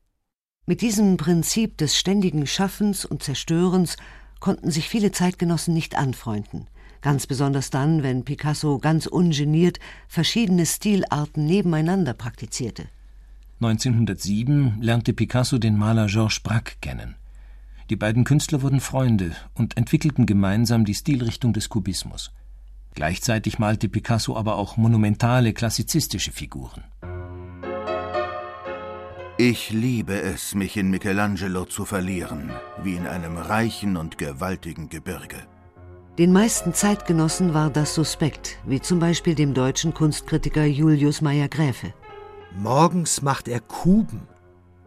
Mit 0.65 0.81
diesem 0.81 1.19
Prinzip 1.19 1.77
des 1.77 1.99
ständigen 1.99 2.47
Schaffens 2.47 3.05
und 3.05 3.23
Zerstörens 3.23 3.99
konnten 4.41 4.71
sich 4.71 4.89
viele 4.89 5.13
Zeitgenossen 5.13 5.75
nicht 5.75 5.97
anfreunden, 5.97 6.67
ganz 7.03 7.27
besonders 7.27 7.69
dann, 7.69 8.03
wenn 8.03 8.25
Picasso 8.25 8.79
ganz 8.79 9.07
ungeniert 9.07 9.81
verschiedene 10.09 10.65
Stilarten 10.65 11.45
nebeneinander 11.45 12.15
praktizierte. 12.15 12.87
1907 13.61 14.79
lernte 14.81 15.13
Picasso 15.13 15.59
den 15.59 15.77
Maler 15.77 16.07
Georges 16.07 16.41
Braque 16.41 16.77
kennen. 16.81 17.17
Die 17.91 17.97
beiden 17.97 18.25
Künstler 18.25 18.63
wurden 18.63 18.81
Freunde 18.81 19.33
und 19.53 19.77
entwickelten 19.77 20.25
gemeinsam 20.25 20.87
die 20.87 20.95
Stilrichtung 20.95 21.53
des 21.53 21.69
Kubismus. 21.69 22.33
Gleichzeitig 22.99 23.61
malte 23.61 23.89
Picasso 23.89 24.37
aber 24.37 24.57
auch 24.57 24.77
monumentale 24.77 25.53
klassizistische 25.53 26.33
Figuren. 26.33 26.83
Ich 29.37 29.71
liebe 29.71 30.21
es, 30.21 30.57
mich 30.57 30.77
in 30.77 30.91
Michelangelo 30.91 31.65
zu 31.65 31.85
verlieren, 31.85 32.51
wie 32.83 32.97
in 32.97 33.07
einem 33.07 33.37
reichen 33.37 33.97
und 33.97 34.19
gewaltigen 34.19 34.89
Gebirge. 34.89 35.37
Den 36.19 36.33
meisten 36.33 36.75
Zeitgenossen 36.75 37.55
war 37.55 37.71
das 37.71 37.95
suspekt, 37.95 38.59
wie 38.67 38.81
zum 38.81 38.99
Beispiel 38.99 39.37
dem 39.37 39.55
deutschen 39.55 39.95
Kunstkritiker 39.95 40.65
Julius 40.65 41.21
Meyer-Gräfe. 41.21 41.95
Morgens 42.59 43.23
macht 43.23 43.47
er 43.47 43.61
Kuben, 43.61 44.27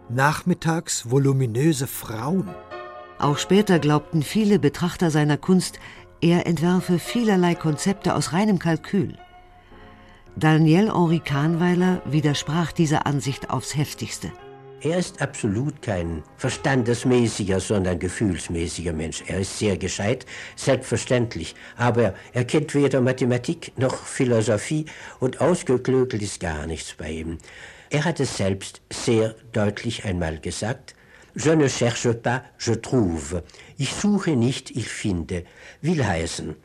nachmittags 0.09 1.09
voluminöse 1.09 1.87
Frauen. 1.87 2.49
Auch 3.19 3.37
später 3.37 3.79
glaubten 3.79 4.21
viele 4.21 4.59
Betrachter 4.59 5.11
seiner 5.11 5.37
Kunst, 5.37 5.79
er 6.21 6.45
entwerfe 6.45 6.99
vielerlei 6.99 7.55
Konzepte 7.55 8.15
aus 8.15 8.31
reinem 8.31 8.59
Kalkül. 8.59 9.17
Daniel 10.35 10.93
Henri 10.93 11.19
Kahnweiler 11.19 12.01
widersprach 12.05 12.71
dieser 12.71 13.05
Ansicht 13.05 13.49
aufs 13.49 13.75
heftigste. 13.75 14.31
Er 14.83 14.97
ist 14.97 15.21
absolut 15.21 15.81
kein 15.83 16.23
verstandesmäßiger, 16.37 17.59
sondern 17.59 17.99
gefühlsmäßiger 17.99 18.93
Mensch. 18.93 19.23
Er 19.27 19.41
ist 19.41 19.59
sehr 19.59 19.77
gescheit, 19.77 20.25
selbstverständlich, 20.55 21.53
aber 21.77 22.15
er 22.33 22.45
kennt 22.45 22.73
weder 22.73 23.01
Mathematik 23.01 23.73
noch 23.77 23.95
Philosophie 23.95 24.85
und 25.19 25.39
ausgeklökelt 25.39 26.23
ist 26.23 26.39
gar 26.39 26.65
nichts 26.65 26.95
bei 26.97 27.11
ihm. 27.11 27.37
Er 27.91 28.05
hat 28.05 28.19
es 28.19 28.37
selbst 28.37 28.81
sehr 28.91 29.35
deutlich 29.51 30.05
einmal 30.05 30.39
gesagt, 30.39 30.95
Je 31.35 31.55
ne 31.55 31.67
cherche 31.67 32.13
pas, 32.13 32.43
je 32.59 32.73
trouve. 32.75 33.43
Ich 33.77 33.93
suche 33.93 34.35
nicht, 34.35 34.71
ich 34.71 34.87
finde. 34.87 35.43
Will 35.81 36.05
heißen, 36.05 36.55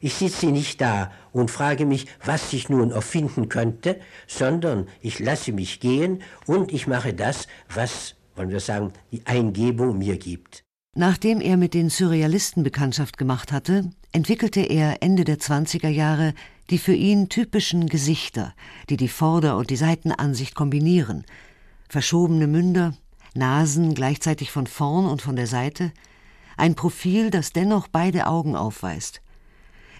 ich 0.00 0.14
sitze 0.14 0.46
nicht 0.46 0.80
da 0.80 1.10
und 1.32 1.50
frage 1.50 1.86
mich, 1.86 2.06
was 2.24 2.52
ich 2.52 2.68
nun 2.68 2.90
erfinden 2.90 3.48
könnte, 3.48 3.98
sondern 4.26 4.88
ich 5.00 5.18
lasse 5.18 5.52
mich 5.52 5.80
gehen 5.80 6.22
und 6.46 6.72
ich 6.72 6.86
mache 6.86 7.14
das, 7.14 7.46
was, 7.72 8.14
wollen 8.34 8.50
wir 8.50 8.60
sagen, 8.60 8.92
die 9.12 9.22
Eingebung 9.24 9.98
mir 9.98 10.18
gibt. 10.18 10.62
Nachdem 10.94 11.40
er 11.40 11.56
mit 11.56 11.74
den 11.74 11.90
Surrealisten 11.90 12.62
Bekanntschaft 12.62 13.18
gemacht 13.18 13.52
hatte, 13.52 13.90
entwickelte 14.12 14.60
er 14.60 15.02
Ende 15.02 15.24
der 15.24 15.38
20er 15.38 15.88
Jahre 15.88 16.34
die 16.70 16.78
für 16.78 16.94
ihn 16.94 17.28
typischen 17.28 17.86
Gesichter, 17.86 18.54
die 18.88 18.96
die 18.96 19.08
Vorder- 19.08 19.56
und 19.56 19.70
die 19.70 19.76
Seitenansicht 19.76 20.54
kombinieren. 20.54 21.24
Verschobene 21.88 22.46
Münder, 22.46 22.94
Nasen 23.36 23.94
gleichzeitig 23.94 24.50
von 24.50 24.66
vorn 24.66 25.06
und 25.06 25.22
von 25.22 25.36
der 25.36 25.46
Seite, 25.46 25.92
ein 26.56 26.74
Profil, 26.74 27.30
das 27.30 27.52
dennoch 27.52 27.88
beide 27.88 28.26
Augen 28.26 28.56
aufweist. 28.56 29.20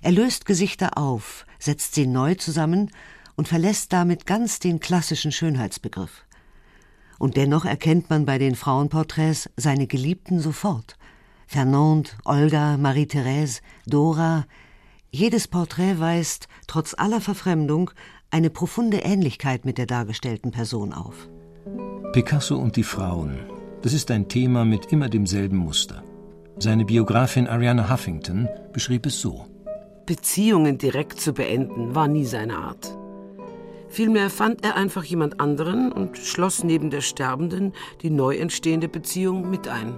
Er 0.03 0.13
löst 0.13 0.47
Gesichter 0.47 0.99
auf, 0.99 1.47
setzt 1.59 1.95
sie 1.95 2.07
neu 2.07 2.35
zusammen 2.35 2.91
und 3.37 3.49
verlässt 3.49 3.93
damit 3.93 4.27
ganz 4.27 4.59
den 4.59 4.81
klassischen 4.81 5.33
Schönheitsbegriff. 5.33 6.25
Und 7.19 7.37
dennoch 7.37 7.65
erkennt 7.65 8.11
man 8.11 8.27
bei 8.27 8.39
den 8.39 8.55
Frauenporträts 8.55 9.51
seine 9.57 9.87
Geliebten 9.87 10.41
sofort. 10.41 10.97
Fernande, 11.47 12.11
Olga, 12.25 12.77
Marie-Thérèse, 12.77 13.61
Dora. 13.87 14.47
Jedes 15.11 15.49
Porträt 15.49 15.99
weist, 15.99 16.49
trotz 16.67 16.93
aller 16.95 17.21
Verfremdung, 17.21 17.91
eine 18.31 18.51
profunde 18.51 18.99
Ähnlichkeit 18.99 19.65
mit 19.65 19.79
der 19.79 19.87
dargestellten 19.87 20.51
Person 20.51 20.93
auf. 20.93 21.29
Picasso 22.13 22.57
und 22.57 22.77
die 22.77 22.83
Frauen. 22.83 23.39
Das 23.83 23.93
ist 23.93 24.11
ein 24.11 24.29
Thema 24.29 24.65
mit 24.65 24.93
immer 24.93 25.09
demselben 25.09 25.59
Muster. 25.59 26.03
Seine 26.59 26.85
Biografin 26.85 27.47
Ariana 27.47 27.91
Huffington 27.91 28.49
beschrieb 28.73 29.07
es 29.07 29.21
so. 29.21 29.47
Beziehungen 30.07 30.79
direkt 30.79 31.21
zu 31.21 31.33
beenden 31.33 31.95
war 31.95 32.09
nie 32.09 32.25
seine 32.25 32.57
Art. 32.57 32.97
Vielmehr 33.89 34.31
fand 34.31 34.65
er 34.65 34.77
einfach 34.77 35.05
jemand 35.05 35.41
anderen 35.41 35.93
und 35.93 36.17
schloss 36.17 36.65
neben 36.65 36.91
der 36.91 37.01
Sterbenden 37.01 37.73
die 38.03 38.11
neu 38.11 38.37
entstehende 38.37 38.89
Beziehung 38.89 39.51
mit 39.51 39.69
ein. 39.69 39.95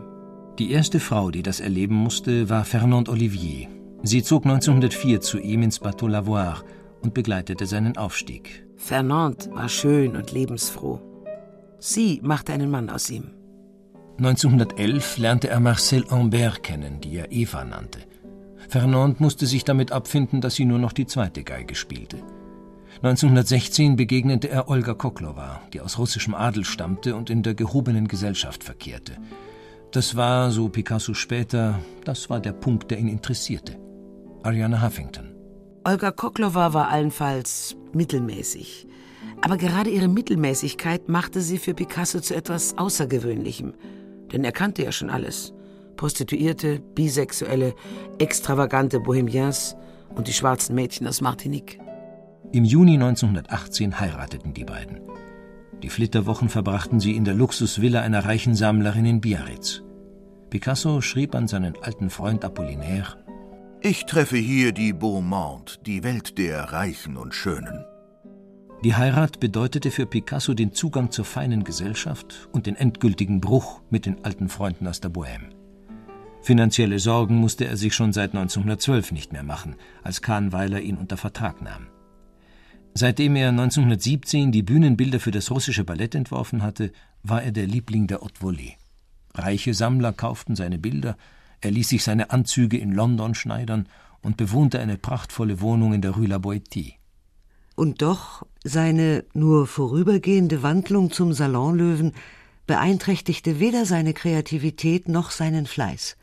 Die 0.58 0.72
erste 0.72 0.98
Frau, 0.98 1.30
die 1.30 1.42
das 1.42 1.60
erleben 1.60 1.94
musste, 1.94 2.48
war 2.50 2.64
Fernande 2.64 3.10
Olivier. 3.12 3.68
Sie 4.02 4.22
zog 4.22 4.44
1904 4.44 5.20
zu 5.20 5.38
ihm 5.38 5.62
ins 5.62 5.78
Bateau 5.78 6.08
Lavoir 6.08 6.64
und 7.02 7.14
begleitete 7.14 7.66
seinen 7.66 7.96
Aufstieg. 7.96 8.66
Fernande 8.76 9.50
war 9.52 9.68
schön 9.68 10.16
und 10.16 10.32
lebensfroh. 10.32 11.00
Sie 11.78 12.20
machte 12.22 12.52
einen 12.52 12.70
Mann 12.70 12.90
aus 12.90 13.10
ihm. 13.10 13.30
1911 14.18 15.18
lernte 15.18 15.48
er 15.48 15.60
Marcel 15.60 16.04
Humbert 16.10 16.62
kennen, 16.62 17.00
die 17.00 17.16
er 17.16 17.30
Eva 17.30 17.64
nannte. 17.64 18.00
Fernand 18.68 19.20
musste 19.20 19.46
sich 19.46 19.64
damit 19.64 19.92
abfinden, 19.92 20.40
dass 20.40 20.56
sie 20.56 20.64
nur 20.64 20.80
noch 20.80 20.92
die 20.92 21.06
zweite 21.06 21.44
Geige 21.44 21.76
spielte. 21.76 22.16
1916 22.96 23.94
begegnete 23.94 24.48
er 24.48 24.68
Olga 24.68 24.94
Koklova, 24.94 25.62
die 25.72 25.80
aus 25.80 25.98
russischem 25.98 26.34
Adel 26.34 26.64
stammte 26.64 27.14
und 27.14 27.30
in 27.30 27.44
der 27.44 27.54
gehobenen 27.54 28.08
Gesellschaft 28.08 28.64
verkehrte. 28.64 29.12
Das 29.92 30.16
war, 30.16 30.50
so 30.50 30.68
Picasso 30.68 31.14
später, 31.14 31.78
das 32.04 32.28
war 32.28 32.40
der 32.40 32.52
Punkt, 32.52 32.90
der 32.90 32.98
ihn 32.98 33.08
interessierte. 33.08 33.78
Ariana 34.42 34.82
Huffington. 34.82 35.32
Olga 35.84 36.10
Koklova 36.10 36.74
war 36.74 36.88
allenfalls 36.88 37.76
mittelmäßig. 37.92 38.87
Aber 39.40 39.56
gerade 39.56 39.90
ihre 39.90 40.08
Mittelmäßigkeit 40.08 41.08
machte 41.08 41.40
sie 41.40 41.58
für 41.58 41.74
Picasso 41.74 42.20
zu 42.20 42.34
etwas 42.34 42.76
Außergewöhnlichem. 42.76 43.74
Denn 44.32 44.44
er 44.44 44.52
kannte 44.52 44.82
ja 44.82 44.92
schon 44.92 45.10
alles. 45.10 45.54
Prostituierte, 45.96 46.80
Bisexuelle, 46.94 47.74
extravagante 48.18 49.00
Bohemiens 49.00 49.76
und 50.14 50.28
die 50.28 50.32
schwarzen 50.32 50.74
Mädchen 50.74 51.06
aus 51.06 51.20
Martinique. 51.20 51.78
Im 52.52 52.64
Juni 52.64 52.94
1918 52.94 54.00
heirateten 54.00 54.54
die 54.54 54.64
beiden. 54.64 55.00
Die 55.82 55.90
Flitterwochen 55.90 56.48
verbrachten 56.48 56.98
sie 56.98 57.14
in 57.14 57.24
der 57.24 57.34
Luxusvilla 57.34 58.00
einer 58.00 58.24
reichen 58.24 58.54
Sammlerin 58.54 59.04
in 59.04 59.20
Biarritz. 59.20 59.82
Picasso 60.50 61.00
schrieb 61.00 61.34
an 61.34 61.46
seinen 61.46 61.74
alten 61.82 62.10
Freund 62.10 62.44
Apollinaire: 62.44 63.16
Ich 63.80 64.06
treffe 64.06 64.38
hier 64.38 64.72
die 64.72 64.92
Beau 64.92 65.20
Monde, 65.20 65.72
die 65.84 66.02
Welt 66.04 66.38
der 66.38 66.72
Reichen 66.72 67.16
und 67.16 67.34
Schönen. 67.34 67.84
Die 68.84 68.94
Heirat 68.94 69.40
bedeutete 69.40 69.90
für 69.90 70.06
Picasso 70.06 70.54
den 70.54 70.72
Zugang 70.72 71.10
zur 71.10 71.24
feinen 71.24 71.64
Gesellschaft 71.64 72.48
und 72.52 72.66
den 72.66 72.76
endgültigen 72.76 73.40
Bruch 73.40 73.80
mit 73.90 74.06
den 74.06 74.24
alten 74.24 74.48
Freunden 74.48 74.86
aus 74.86 75.00
der 75.00 75.10
Bohème. 75.10 75.50
Finanzielle 76.42 77.00
Sorgen 77.00 77.38
musste 77.38 77.66
er 77.66 77.76
sich 77.76 77.92
schon 77.92 78.12
seit 78.12 78.34
1912 78.34 79.10
nicht 79.10 79.32
mehr 79.32 79.42
machen, 79.42 79.74
als 80.04 80.22
Kahnweiler 80.22 80.80
ihn 80.80 80.96
unter 80.96 81.16
Vertrag 81.16 81.60
nahm. 81.60 81.88
Seitdem 82.94 83.34
er 83.34 83.48
1917 83.48 84.52
die 84.52 84.62
Bühnenbilder 84.62 85.18
für 85.18 85.32
das 85.32 85.50
russische 85.50 85.82
Ballett 85.82 86.14
entworfen 86.14 86.62
hatte, 86.62 86.92
war 87.24 87.42
er 87.42 87.50
der 87.50 87.66
Liebling 87.66 88.06
der 88.06 88.20
Haute 88.20 88.40
Volée. 88.40 88.74
Reiche 89.34 89.74
Sammler 89.74 90.12
kauften 90.12 90.54
seine 90.54 90.78
Bilder, 90.78 91.16
er 91.60 91.72
ließ 91.72 91.88
sich 91.88 92.04
seine 92.04 92.30
Anzüge 92.30 92.78
in 92.78 92.92
London 92.92 93.34
schneidern 93.34 93.88
und 94.22 94.36
bewohnte 94.36 94.78
eine 94.78 94.98
prachtvolle 94.98 95.60
Wohnung 95.60 95.94
in 95.94 96.00
der 96.00 96.12
Rue 96.12 96.28
La 96.28 96.36
Boétie. 96.36 96.94
Und 97.74 98.02
doch 98.02 98.44
seine 98.68 99.24
nur 99.32 99.66
vorübergehende 99.66 100.62
Wandlung 100.62 101.10
zum 101.10 101.32
Salonlöwen 101.32 102.12
beeinträchtigte 102.66 103.60
weder 103.60 103.86
seine 103.86 104.12
Kreativität 104.12 105.08
noch 105.08 105.30
seinen 105.30 105.66
Fleiß. 105.66 106.16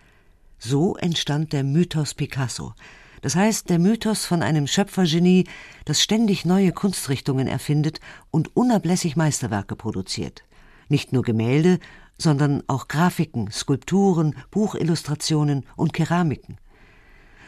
So 0.59 0.95
entstand 0.95 1.53
der 1.53 1.63
Mythos 1.63 2.13
Picasso, 2.13 2.73
das 3.21 3.35
heißt 3.35 3.69
der 3.69 3.79
Mythos 3.79 4.25
von 4.25 4.43
einem 4.43 4.67
Schöpfergenie, 4.67 5.45
das 5.85 6.01
ständig 6.01 6.45
neue 6.45 6.71
Kunstrichtungen 6.71 7.47
erfindet 7.47 7.99
und 8.29 8.55
unablässig 8.55 9.15
Meisterwerke 9.15 9.75
produziert. 9.75 10.43
Nicht 10.87 11.11
nur 11.11 11.23
Gemälde, 11.23 11.79
sondern 12.17 12.63
auch 12.67 12.87
Grafiken, 12.87 13.51
Skulpturen, 13.51 14.35
Buchillustrationen 14.51 15.65
und 15.75 15.93
Keramiken. 15.93 16.57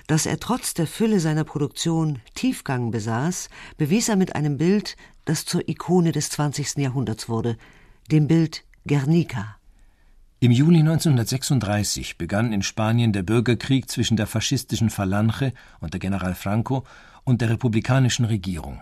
Dass 0.07 0.25
er 0.25 0.39
trotz 0.39 0.73
der 0.73 0.87
Fülle 0.87 1.19
seiner 1.19 1.43
Produktion 1.43 2.19
Tiefgang 2.33 2.91
besaß, 2.91 3.49
bewies 3.77 4.07
er 4.07 4.15
mit 4.15 4.35
einem 4.35 4.57
Bild, 4.57 4.95
das 5.25 5.43
zur 5.43 5.67
Ikone 5.67 6.13
des 6.13 6.29
20. 6.29 6.77
Jahrhunderts 6.77 7.27
wurde, 7.27 7.57
dem 8.09 8.27
Bild 8.27 8.63
Guernica. 8.85 9.57
Im 10.39 10.51
Juli 10.51 10.79
1936 10.79 12.17
begann 12.17 12.53
in 12.53 12.61
Spanien 12.61 13.11
der 13.11 13.23
Bürgerkrieg 13.23 13.89
zwischen 13.89 14.15
der 14.15 14.27
faschistischen 14.27 14.89
Falange 14.89 15.51
unter 15.81 15.99
General 15.99 16.35
Franco 16.35 16.85
und 17.25 17.41
der 17.41 17.49
republikanischen 17.49 18.23
Regierung. 18.23 18.81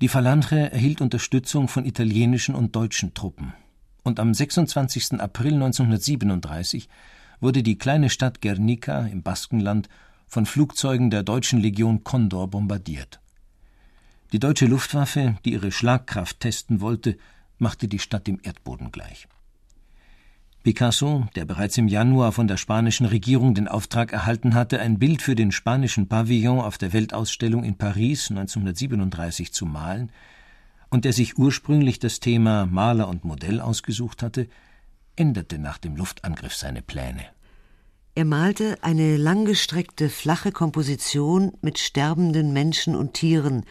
Die 0.00 0.08
Falange 0.08 0.72
erhielt 0.72 1.02
Unterstützung 1.02 1.68
von 1.68 1.84
italienischen 1.84 2.54
und 2.54 2.74
deutschen 2.74 3.12
Truppen. 3.12 3.52
Und 4.04 4.20
am 4.20 4.32
26. 4.32 5.20
April 5.20 5.54
1937 5.54 6.88
wurde 7.40 7.62
die 7.62 7.76
kleine 7.76 8.08
Stadt 8.08 8.40
Guernica 8.40 9.06
im 9.06 9.22
Baskenland 9.22 9.88
von 10.26 10.46
Flugzeugen 10.46 11.10
der 11.10 11.22
deutschen 11.22 11.60
Legion 11.60 12.04
Condor 12.04 12.48
bombardiert. 12.48 13.20
Die 14.32 14.38
deutsche 14.38 14.66
Luftwaffe, 14.66 15.36
die 15.44 15.52
ihre 15.52 15.70
Schlagkraft 15.70 16.40
testen 16.40 16.80
wollte, 16.80 17.16
machte 17.58 17.88
die 17.88 17.98
Stadt 17.98 18.26
dem 18.26 18.40
Erdboden 18.42 18.90
gleich. 18.90 19.28
Picasso, 20.66 21.28
der 21.36 21.44
bereits 21.44 21.78
im 21.78 21.86
Januar 21.86 22.32
von 22.32 22.48
der 22.48 22.56
spanischen 22.56 23.06
Regierung 23.06 23.54
den 23.54 23.68
Auftrag 23.68 24.12
erhalten 24.12 24.54
hatte, 24.54 24.80
ein 24.80 24.98
Bild 24.98 25.22
für 25.22 25.36
den 25.36 25.52
spanischen 25.52 26.08
Pavillon 26.08 26.58
auf 26.58 26.76
der 26.76 26.92
Weltausstellung 26.92 27.62
in 27.62 27.78
Paris 27.78 28.30
1937 28.30 29.52
zu 29.52 29.64
malen, 29.64 30.10
und 30.90 31.04
der 31.04 31.12
sich 31.12 31.38
ursprünglich 31.38 32.00
das 32.00 32.18
Thema 32.18 32.66
Maler 32.66 33.06
und 33.06 33.24
Modell 33.24 33.60
ausgesucht 33.60 34.24
hatte, 34.24 34.48
änderte 35.14 35.58
nach 35.58 35.78
dem 35.78 35.94
Luftangriff 35.94 36.56
seine 36.56 36.82
Pläne. 36.82 37.35
Er 38.16 38.24
malte 38.24 38.78
eine 38.80 39.18
langgestreckte, 39.18 40.08
flache 40.08 40.50
Komposition 40.50 41.52
mit 41.60 41.78
sterbenden 41.78 42.54
Menschen 42.54 42.96
und 42.96 43.12
Tieren, 43.12 43.66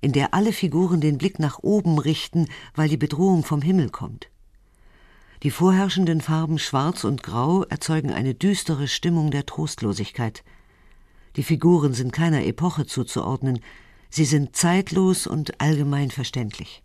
in 0.00 0.12
der 0.12 0.32
alle 0.32 0.52
Figuren 0.52 1.00
den 1.00 1.18
Blick 1.18 1.40
nach 1.40 1.58
oben 1.58 1.98
richten, 1.98 2.46
weil 2.76 2.88
die 2.88 2.96
Bedrohung 2.96 3.42
vom 3.42 3.62
Himmel 3.62 3.90
kommt. 3.90 4.28
Die 5.42 5.50
vorherrschenden 5.50 6.20
Farben 6.20 6.60
Schwarz 6.60 7.02
und 7.02 7.24
Grau 7.24 7.64
erzeugen 7.64 8.12
eine 8.12 8.32
düstere 8.32 8.86
Stimmung 8.86 9.32
der 9.32 9.44
Trostlosigkeit. 9.44 10.44
Die 11.34 11.42
Figuren 11.42 11.92
sind 11.92 12.12
keiner 12.12 12.44
Epoche 12.44 12.86
zuzuordnen, 12.86 13.58
sie 14.08 14.24
sind 14.24 14.54
zeitlos 14.54 15.26
und 15.26 15.60
allgemein 15.60 16.12
verständlich. 16.12 16.84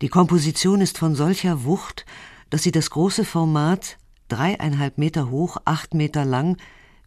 Die 0.00 0.08
Komposition 0.08 0.80
ist 0.80 0.98
von 0.98 1.14
solcher 1.14 1.62
Wucht, 1.62 2.04
dass 2.50 2.64
sie 2.64 2.72
das 2.72 2.90
große 2.90 3.24
Format 3.24 3.98
dreieinhalb 4.32 4.98
Meter 4.98 5.30
hoch, 5.30 5.58
acht 5.64 5.94
Meter 5.94 6.24
lang, 6.24 6.56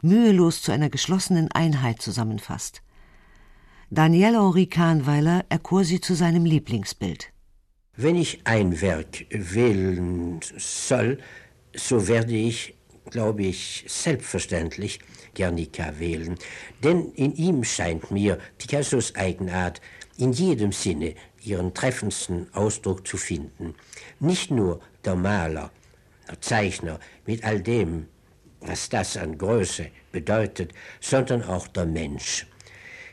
mühelos 0.00 0.62
zu 0.62 0.72
einer 0.72 0.90
geschlossenen 0.90 1.50
Einheit 1.50 2.00
zusammenfasst. 2.00 2.82
Daniel 3.90 4.34
Henri 4.34 4.66
Kahnweiler 4.66 5.44
erkor 5.48 5.84
sie 5.84 6.00
zu 6.00 6.14
seinem 6.14 6.44
Lieblingsbild. 6.44 7.32
Wenn 7.96 8.16
ich 8.16 8.40
ein 8.44 8.80
Werk 8.80 9.26
wählen 9.30 10.40
soll, 10.56 11.18
so 11.74 12.08
werde 12.08 12.34
ich, 12.34 12.74
glaube 13.10 13.44
ich, 13.44 13.84
selbstverständlich 13.88 15.00
Guernica 15.34 15.98
wählen, 15.98 16.36
denn 16.82 17.12
in 17.14 17.34
ihm 17.34 17.64
scheint 17.64 18.10
mir 18.10 18.38
Picassos 18.58 19.14
Eigenart 19.14 19.80
in 20.18 20.32
jedem 20.32 20.72
Sinne 20.72 21.14
ihren 21.42 21.74
treffendsten 21.74 22.52
Ausdruck 22.54 23.06
zu 23.06 23.16
finden. 23.16 23.74
Nicht 24.18 24.50
nur 24.50 24.80
der 25.04 25.14
Maler, 25.14 25.70
Zeichner 26.40 26.98
mit 27.26 27.44
all 27.44 27.60
dem, 27.60 28.06
was 28.60 28.88
das 28.88 29.16
an 29.16 29.38
Größe 29.38 29.88
bedeutet, 30.12 30.72
sondern 31.00 31.42
auch 31.42 31.68
der 31.68 31.86
Mensch. 31.86 32.46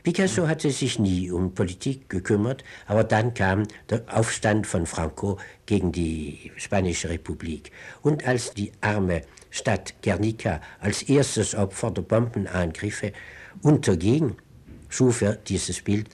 Picasso 0.04 0.46
hatte 0.46 0.70
sich 0.70 0.98
nie 0.98 1.30
um 1.30 1.54
Politik 1.54 2.10
gekümmert, 2.10 2.62
aber 2.86 3.04
dann 3.04 3.32
kam 3.32 3.62
der 3.88 4.02
Aufstand 4.12 4.66
von 4.66 4.84
Franco 4.84 5.38
gegen 5.64 5.92
die 5.92 6.52
Spanische 6.56 7.08
Republik. 7.08 7.72
Und 8.02 8.26
als 8.26 8.52
die 8.52 8.70
arme 8.82 9.22
Stadt 9.50 9.94
Guernica 10.02 10.60
als 10.78 11.02
erstes 11.04 11.54
Opfer 11.54 11.90
der 11.90 12.02
Bombenangriffe 12.02 13.12
unterging, 13.62 14.36
schuf 14.90 15.22
er 15.22 15.36
dieses 15.36 15.80
Bild. 15.80 16.10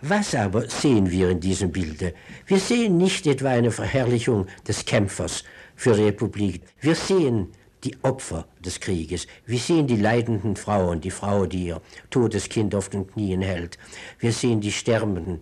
Was 0.00 0.34
aber 0.34 0.70
sehen 0.70 1.10
wir 1.10 1.28
in 1.28 1.40
diesem 1.40 1.70
Bilde? 1.70 2.14
Wir 2.46 2.58
sehen 2.58 2.96
nicht 2.96 3.26
etwa 3.26 3.50
eine 3.50 3.72
Verherrlichung 3.72 4.46
des 4.66 4.86
Kämpfers, 4.86 5.44
für 5.78 5.96
Republik. 5.96 6.62
Wir 6.80 6.96
sehen 6.96 7.52
die 7.84 7.96
Opfer 8.02 8.46
des 8.64 8.80
Krieges. 8.80 9.28
Wir 9.46 9.60
sehen 9.60 9.86
die 9.86 9.96
leidenden 9.96 10.56
Frauen, 10.56 11.00
die 11.00 11.12
Frau, 11.12 11.46
die 11.46 11.66
ihr 11.66 11.80
totes 12.10 12.48
Kind 12.48 12.74
auf 12.74 12.88
den 12.88 13.06
Knien 13.06 13.42
hält. 13.42 13.78
Wir 14.18 14.32
sehen 14.32 14.60
die 14.60 14.72
Sterbenden. 14.72 15.40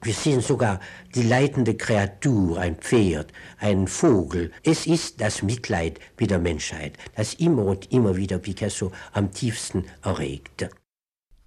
Wir 0.00 0.14
sehen 0.14 0.40
sogar 0.40 0.80
die 1.14 1.22
leidende 1.22 1.74
Kreatur, 1.74 2.58
ein 2.58 2.76
Pferd, 2.76 3.32
einen 3.58 3.86
Vogel. 3.86 4.50
Es 4.62 4.86
ist 4.86 5.20
das 5.20 5.42
Mitleid 5.42 6.00
mit 6.18 6.30
der 6.30 6.38
Menschheit, 6.38 6.94
das 7.14 7.34
immer 7.34 7.66
und 7.66 7.92
immer 7.92 8.16
wieder 8.16 8.38
Picasso 8.38 8.92
am 9.12 9.30
tiefsten 9.30 9.84
erregte. 10.02 10.70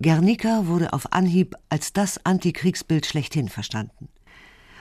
Guernica 0.01 0.67
wurde 0.67 0.93
auf 0.93 1.11
Anhieb 1.13 1.55
als 1.69 1.93
das 1.93 2.23
Antikriegsbild 2.25 3.05
schlechthin 3.05 3.49
verstanden. 3.49 4.07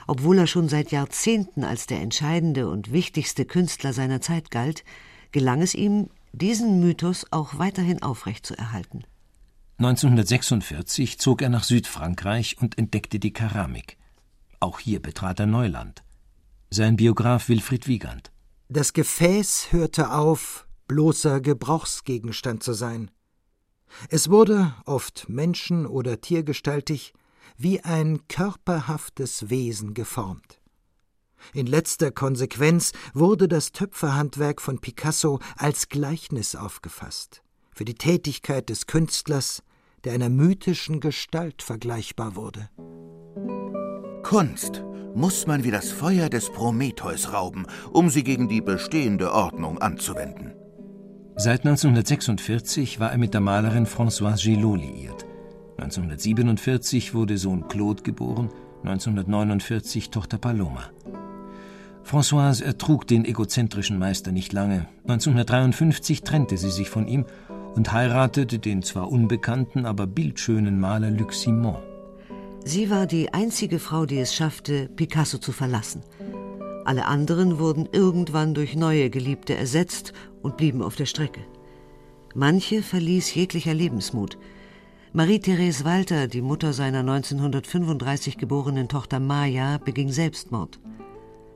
Obwohl 0.09 0.39
er 0.39 0.47
schon 0.47 0.69
seit 0.69 0.91
Jahrzehnten 0.91 1.63
als 1.63 1.85
der 1.85 2.01
entscheidende 2.01 2.67
und 2.67 2.91
wichtigste 2.91 3.45
Künstler 3.45 3.93
seiner 3.93 4.21
Zeit 4.21 4.49
galt, 4.49 4.83
gelang 5.31 5.61
es 5.61 5.75
ihm, 5.75 6.09
diesen 6.31 6.79
Mythos 6.79 7.27
auch 7.29 7.59
weiterhin 7.59 8.01
aufrechtzuerhalten. 8.01 9.03
1946 9.77 11.19
zog 11.19 11.43
er 11.43 11.49
nach 11.49 11.63
Südfrankreich 11.63 12.57
und 12.59 12.79
entdeckte 12.79 13.19
die 13.19 13.33
Keramik. 13.33 13.97
Auch 14.59 14.79
hier 14.79 14.99
betrat 14.99 15.39
er 15.41 15.45
Neuland. 15.45 16.01
Sein 16.71 16.95
Biograf 16.95 17.47
Wilfried 17.47 17.87
Wiegand. 17.87 18.31
Das 18.67 18.93
Gefäß 18.93 19.71
hörte 19.71 20.11
auf, 20.11 20.65
bloßer 20.87 21.39
Gebrauchsgegenstand 21.39 22.63
zu 22.63 22.73
sein. 22.73 23.11
Es 24.09 24.31
wurde, 24.31 24.73
oft 24.87 25.29
menschen- 25.29 25.85
oder 25.85 26.19
tiergestaltig, 26.19 27.13
wie 27.59 27.81
ein 27.81 28.21
körperhaftes 28.27 29.49
Wesen 29.49 29.93
geformt. 29.93 30.59
In 31.53 31.67
letzter 31.67 32.11
Konsequenz 32.11 32.93
wurde 33.13 33.47
das 33.47 33.71
Töpferhandwerk 33.71 34.61
von 34.61 34.79
Picasso 34.79 35.39
als 35.57 35.89
Gleichnis 35.89 36.55
aufgefasst, 36.55 37.43
für 37.71 37.85
die 37.85 37.95
Tätigkeit 37.95 38.69
des 38.69 38.87
Künstlers, 38.87 39.61
der 40.03 40.13
einer 40.13 40.29
mythischen 40.29 41.01
Gestalt 41.01 41.61
vergleichbar 41.61 42.35
wurde. 42.35 42.69
Kunst 44.23 44.83
muss 45.15 45.47
man 45.47 45.63
wie 45.63 45.71
das 45.71 45.91
Feuer 45.91 46.29
des 46.29 46.49
Prometheus 46.51 47.33
rauben, 47.33 47.65
um 47.91 48.09
sie 48.09 48.23
gegen 48.23 48.47
die 48.47 48.61
bestehende 48.61 49.33
Ordnung 49.33 49.79
anzuwenden. 49.79 50.53
Seit 51.35 51.65
1946 51.65 52.99
war 52.99 53.11
er 53.11 53.17
mit 53.17 53.33
der 53.33 53.41
Malerin 53.41 53.87
Françoise 53.87 54.43
Gillot 54.43 54.79
liiert. 54.79 55.28
1947 55.81 57.13
wurde 57.13 57.37
Sohn 57.37 57.69
Claude 57.69 58.03
geboren, 58.03 58.49
1949 58.83 60.09
Tochter 60.09 60.37
Paloma. 60.37 60.89
Françoise 62.03 62.63
ertrug 62.63 63.07
den 63.07 63.23
egozentrischen 63.23 63.97
Meister 63.97 64.33
nicht 64.33 64.51
lange. 64.51 64.87
1953 65.03 66.23
trennte 66.23 66.57
sie 66.57 66.71
sich 66.71 66.89
von 66.89 67.07
ihm 67.07 67.25
und 67.75 67.93
heiratete 67.93 68.59
den 68.59 68.83
zwar 68.83 69.09
unbekannten, 69.09 69.85
aber 69.85 70.05
bildschönen 70.05 70.79
Maler 70.79 71.11
Luc 71.11 71.33
Simon. 71.33 71.77
Sie 72.65 72.89
war 72.89 73.05
die 73.05 73.33
einzige 73.33 73.79
Frau, 73.79 74.05
die 74.05 74.19
es 74.19 74.35
schaffte, 74.35 74.89
Picasso 74.89 75.37
zu 75.37 75.53
verlassen. 75.53 76.03
Alle 76.83 77.05
anderen 77.05 77.57
wurden 77.57 77.87
irgendwann 77.91 78.53
durch 78.53 78.75
neue 78.75 79.09
Geliebte 79.09 79.55
ersetzt 79.55 80.11
und 80.41 80.57
blieben 80.57 80.81
auf 80.81 80.95
der 80.95 81.05
Strecke. 81.05 81.41
Manche 82.35 82.83
verließ 82.83 83.33
jeglicher 83.33 83.73
Lebensmut. 83.73 84.37
Marie-Therese 85.11 85.85
Walter, 85.85 86.27
die 86.27 86.43
Mutter 86.43 86.71
seiner 86.71 86.99
1935 86.99 88.37
geborenen 88.37 88.87
Tochter 88.87 89.19
Maya, 89.19 89.79
beging 89.79 90.11
Selbstmord. 90.11 90.79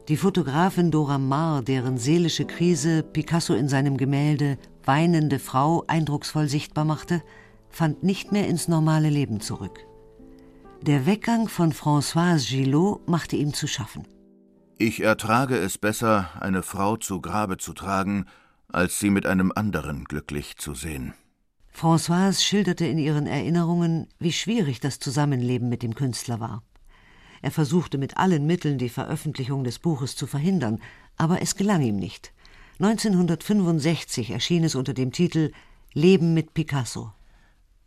Die 0.08 0.18
Fotografin 0.18 0.90
Dora 0.90 1.20
Maar, 1.20 1.62
deren 1.62 2.00
seelische 2.00 2.46
Krise 2.46 3.04
Picasso 3.04 3.54
in 3.54 3.70
seinem 3.70 3.98
Gemälde 3.98 4.58
Weinende 4.86 5.38
Frau 5.38 5.84
eindrucksvoll 5.86 6.50
sichtbar 6.50 6.84
machte, 6.84 7.22
fand 7.70 8.02
nicht 8.02 8.32
mehr 8.32 8.48
ins 8.48 8.68
normale 8.68 9.10
Leben 9.10 9.40
zurück. 9.40 9.86
Der 10.82 11.06
Weggang 11.06 11.48
von 11.48 11.74
Françoise 11.74 12.50
Gillot 12.50 13.08
machte 13.08 13.36
ihm 13.36 13.54
zu 13.54 13.68
schaffen. 13.68 14.08
Ich 14.80 15.02
ertrage 15.04 15.58
es 15.58 15.78
besser, 15.78 16.30
eine 16.40 16.64
Frau 16.64 16.98
zu 16.98 17.22
Grabe 17.22 17.58
zu 17.58 17.74
tragen, 17.74 18.26
als 18.68 18.98
sie 18.98 19.12
mit 19.12 19.28
einem 19.28 19.52
anderen 19.56 20.06
glücklich 20.06 20.58
zu 20.58 20.74
sehen. 20.74 21.14
Françoise 21.74 22.42
schilderte 22.44 22.86
in 22.86 22.98
ihren 22.98 23.28
Erinnerungen, 23.28 24.08
wie 24.20 24.32
schwierig 24.32 24.80
das 24.80 25.00
Zusammenleben 25.00 25.70
mit 25.70 25.84
dem 25.84 25.96
Künstler 25.96 26.40
war. 26.40 26.64
Er 27.42 27.52
versuchte 27.52 27.98
mit 27.98 28.16
allen 28.18 28.46
Mitteln 28.46 28.78
die 28.78 28.90
Veröffentlichung 28.90 29.64
des 29.64 29.80
Buches 29.80 30.16
zu 30.16 30.28
verhindern, 30.28 30.80
aber 31.18 31.42
es 31.42 31.56
gelang 31.56 31.82
ihm 31.82 31.98
nicht. 31.98 32.32
1965 32.80 34.32
erschien 34.32 34.64
es 34.64 34.76
unter 34.76 34.94
dem 34.94 35.12
Titel 35.12 35.52
Leben 35.94 36.34
mit 36.34 36.54
Picasso. 36.54 37.12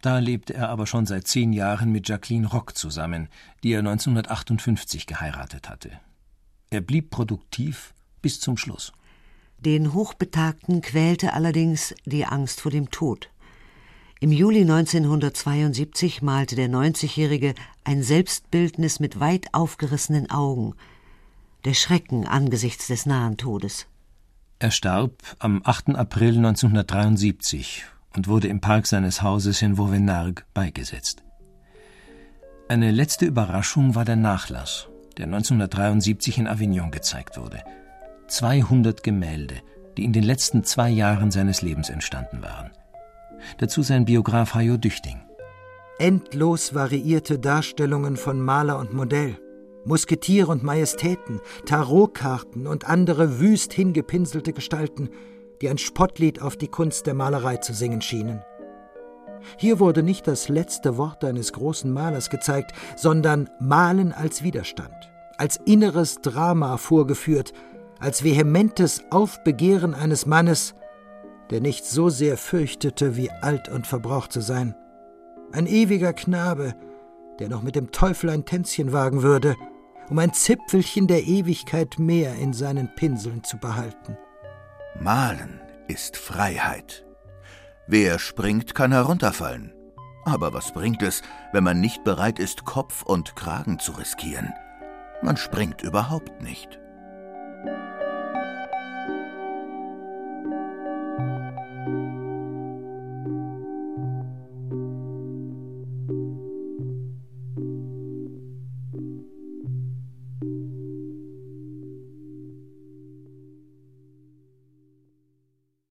Da 0.03 0.19
lebte 0.19 0.55
er 0.55 0.69
aber 0.69 0.87
schon 0.87 1.07
seit 1.07 1.27
zehn 1.27 1.53
Jahren 1.53 1.91
mit 1.91 2.09
Jacqueline 2.09 2.47
Rock 2.47 2.77
zusammen, 2.77 3.29
die 3.63 3.73
er 3.73 3.81
1958 3.81 5.07
geheiratet 5.07 5.69
hatte. 5.69 5.91
Er 6.71 6.81
blieb 6.81 7.11
produktiv 7.11 7.95
bis 8.23 8.41
zum 8.41 8.57
Schluss. 8.57 8.93
Den 9.59 9.95
Hochbetagten 9.95 10.83
quälte 10.83 11.33
allerdings 11.33 11.95
die 12.05 12.27
Angst 12.27 12.61
vor 12.61 12.71
dem 12.71 12.91
Tod. 12.91 13.31
Im 14.19 14.33
Juli 14.33 14.63
1972 14.63 16.23
malte 16.23 16.57
der 16.57 16.71
90-Jährige 16.71 17.55
ein 17.85 18.03
Selbstbildnis 18.03 18.99
mit 18.99 19.21
weit 19.21 19.53
aufgerissenen 19.53 20.31
Augen. 20.31 20.75
Der 21.67 21.75
Schrecken 21.75 22.27
angesichts 22.27 22.87
des 22.87 23.05
nahen 23.05 23.37
Todes. 23.37 23.87
Er 24.59 24.71
starb 24.71 25.13
am 25.39 25.61
8. 25.63 25.97
April 25.97 26.39
1973 26.39 27.85
und 28.17 28.27
wurde 28.27 28.49
im 28.49 28.63
Park 28.63 28.87
seines 28.87 29.21
Hauses 29.21 29.61
in 29.61 29.77
Vauvenargues 29.77 30.47
beigesetzt. 30.55 31.23
Eine 32.69 32.93
letzte 32.93 33.27
Überraschung 33.27 33.95
war 33.95 34.07
der 34.07 34.17
Nachlass, 34.17 34.89
der 35.19 35.27
1973 35.27 36.39
in 36.39 36.49
Avignon 36.49 36.91
gezeigt 36.91 37.37
wurde. 37.37 37.63
200 38.29 39.03
Gemälde, 39.03 39.57
die 39.99 40.05
in 40.05 40.15
den 40.15 40.25
letzten 40.25 40.65
zwei 40.65 40.89
Jahren 40.89 41.31
seines 41.31 41.61
Lebens 41.61 41.91
entstanden 41.91 42.43
waren. 42.43 42.71
Dazu 43.59 43.83
sein 43.83 44.05
Biograf 44.05 44.55
Hajo 44.55 44.77
Düchting. 44.77 45.21
Endlos 45.99 46.75
variierte 46.75 47.39
Darstellungen 47.39 48.17
von 48.17 48.41
Maler 48.41 48.79
und 48.79 48.93
Modell, 48.93 49.39
Musketier 49.85 50.49
und 50.49 50.63
Majestäten, 50.63 51.41
Tarotkarten 51.65 52.67
und 52.67 52.89
andere 52.89 53.41
wüst 53.41 53.73
hingepinselte 53.73 54.53
Gestalten, 54.53 55.11
die 55.63 55.69
ein 55.69 55.79
Spottlied 55.79 56.43
auf 56.43 56.57
die 56.57 56.69
Kunst 56.69 57.07
der 57.07 57.15
Malerei 57.15 57.57
zu 57.59 57.73
singen 57.73 58.03
schienen. 58.03 58.43
Hier 59.59 59.79
wurde 59.79 60.03
nicht 60.03 60.27
das 60.27 60.49
letzte 60.49 60.97
Wort 60.97 61.25
eines 61.25 61.53
großen 61.53 61.93
Malers 61.93 62.31
gezeigt, 62.31 62.73
sondern 62.97 63.49
Malen 63.61 64.13
als 64.13 64.43
Widerstand, 64.43 65.11
als 65.39 65.59
inneres 65.65 66.17
Drama 66.21 66.77
vorgeführt, 66.77 67.53
als 67.99 68.25
vehementes 68.25 69.05
Aufbegehren 69.11 69.95
eines 69.95 70.27
Mannes, 70.27 70.75
der 71.51 71.61
nicht 71.61 71.85
so 71.85 72.09
sehr 72.09 72.37
fürchtete, 72.37 73.17
wie 73.17 73.31
alt 73.31 73.69
und 73.69 73.87
verbraucht 73.87 74.33
zu 74.33 74.41
sein. 74.41 74.75
Ein 75.53 75.67
ewiger 75.67 76.13
Knabe, 76.13 76.75
der 77.39 77.49
noch 77.49 77.63
mit 77.63 77.77
dem 77.77 77.93
Teufel 77.93 78.31
ein 78.31 78.45
Tänzchen 78.45 78.93
wagen 78.93 79.23
würde, 79.23 79.57
um 80.09 80.19
ein 80.19 80.33
Zipfelchen 80.33 81.07
der 81.07 81.25
Ewigkeit 81.25 81.99
mehr 81.99 82.35
in 82.35 82.53
seinen 82.53 82.95
Pinseln 82.95 83.45
zu 83.45 83.59
behalten. 83.59 84.17
Malen 85.01 85.61
ist 85.89 86.17
Freiheit. 86.17 87.05
Wer 87.87 88.19
springt, 88.19 88.75
kann 88.75 88.93
herunterfallen. 88.93 89.73
Aber 90.25 90.53
was 90.53 90.73
bringt 90.73 91.03
es, 91.03 91.23
wenn 91.53 91.63
man 91.63 91.81
nicht 91.81 92.03
bereit 92.03 92.41
ist, 92.41 92.65
Kopf 92.65 93.03
und 93.05 93.37
Kragen 93.37 93.79
zu 93.79 93.93
riskieren? 93.93 94.53
Man 95.23 95.37
springt 95.37 95.83
überhaupt 95.83 96.43
nicht. 96.43 96.81